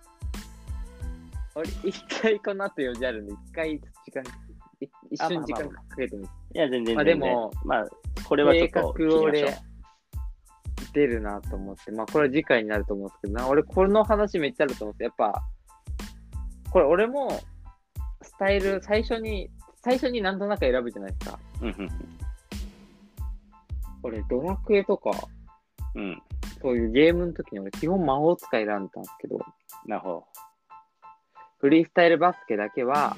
[1.55, 4.23] 俺、一回この後4時あるんで、一回時間、
[4.79, 6.29] い一あ瞬時間まあかけてみて。
[6.55, 7.29] いや、全然まあ全然。
[7.29, 7.85] でもまあ、
[8.25, 9.55] これはちょっと聞きまし
[10.93, 15.13] 出るなと思って、まあこれは次回になると思うんですけどな、俺この話めっちゃあると思うんですよ。
[15.17, 15.43] やっぱ、
[16.71, 17.39] これ俺も、
[18.23, 19.49] スタイル、最初に、
[19.83, 21.39] 最初になんとなく選ぶじゃないですか。
[21.61, 21.89] うんうん
[24.05, 25.11] 俺、ドラクエとか、
[25.95, 26.21] うん。
[26.61, 29.39] そういうゲームの時に俺、基本魔法使い選んだんですけど、
[29.85, 30.25] なるほど。
[31.59, 33.15] フリースタイルバスケだけは、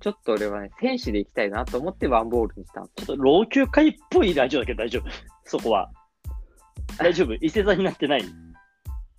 [0.00, 5.04] ちょっと俺はね、戦士で行きたいなと思ってワンボールにしたんですちょっと老朽化っぽいラジオだけど大丈夫。
[5.44, 5.90] そこは。
[6.98, 7.32] 大丈夫。
[7.40, 8.20] 伊勢座になってない。
[8.20, 8.26] い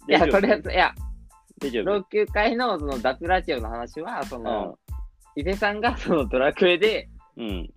[0.07, 0.93] や、とりあえず、いや、
[1.61, 2.07] 大丈老夫。
[2.09, 4.95] 朽化のその脱ラジオの話は、その、うん
[5.37, 7.69] 伊勢さんがそのドラクエでうん。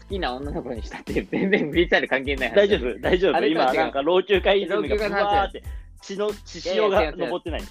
[0.00, 2.54] 好きな女の子にしたっていう、全然フリースタイル関係ない話。
[2.56, 3.00] 大丈夫。
[3.00, 3.36] 大丈夫。
[3.36, 4.98] あれとは違う今、なんか老朽化イズムって、
[6.00, 7.60] 血の、血潮がいやいや違う違う残ってない。
[7.60, 7.64] い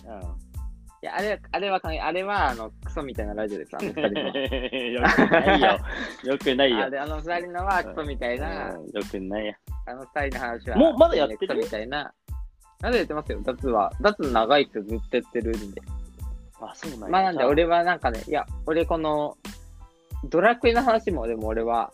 [1.02, 4.10] や、あれ、あれは関係、あれは、あの、クソみたいなラジオです、あの 二人の。
[4.10, 4.92] うん。
[4.92, 5.80] よくないよ。
[6.24, 6.90] よくないよあ。
[6.90, 9.56] れ、あの二人のはクソみたいな、うんよくないよ。
[9.86, 10.78] あの二人の話は。
[10.78, 11.40] もうまだやってる？
[11.40, 12.14] クソみたいな。
[12.82, 13.92] まだやってますよ、脱は。
[14.02, 15.82] 脱長いってずっとやってるんで。
[16.62, 19.38] あ、そうなんやまあなんで、俺はなんかね、いや、俺この、
[20.26, 21.92] ドラクエの話も、でも俺は、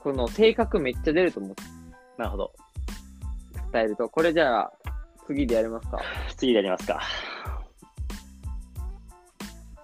[0.00, 1.54] この性格めっちゃ出ると思う。
[2.18, 2.52] なるほど。
[3.72, 4.08] 伝えると。
[4.08, 4.72] これじゃあ、
[5.26, 5.98] 次でやりますか。
[6.36, 7.02] 次やりますか。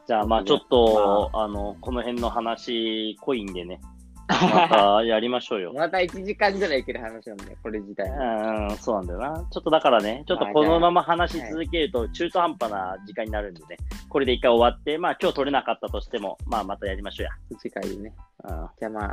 [0.06, 3.80] じゃあ、まあちょっと、あの、この辺の話、濃いんでね。
[4.28, 5.72] またやりましょうよ。
[5.74, 8.08] また1時間ぐらいいける話なんで、これ自体。
[8.08, 9.48] うん、そうなんだよな。
[9.50, 13.76] ちょっとだからね、ちょっとこのまま話し続けると中途半端な時間になるんでね、
[14.08, 18.12] これで一回終わって、まあ今日取れなかったとしても、まあまたやりましょう次回でね。
[18.48, 18.70] や。
[18.78, 19.10] じゃあまあ、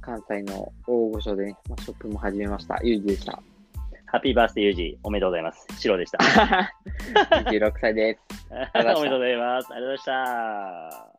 [0.00, 2.78] 関西の大御所でね、まあ、ショップも始めました。
[2.82, 3.42] ゆうじでした。
[4.10, 5.66] ハッピーバースデーユージ、おめでとうございます。
[5.78, 6.18] シロでした。
[7.44, 8.20] 26歳です。
[8.74, 9.68] おめでとうございます。
[9.70, 11.17] ありがとうございました。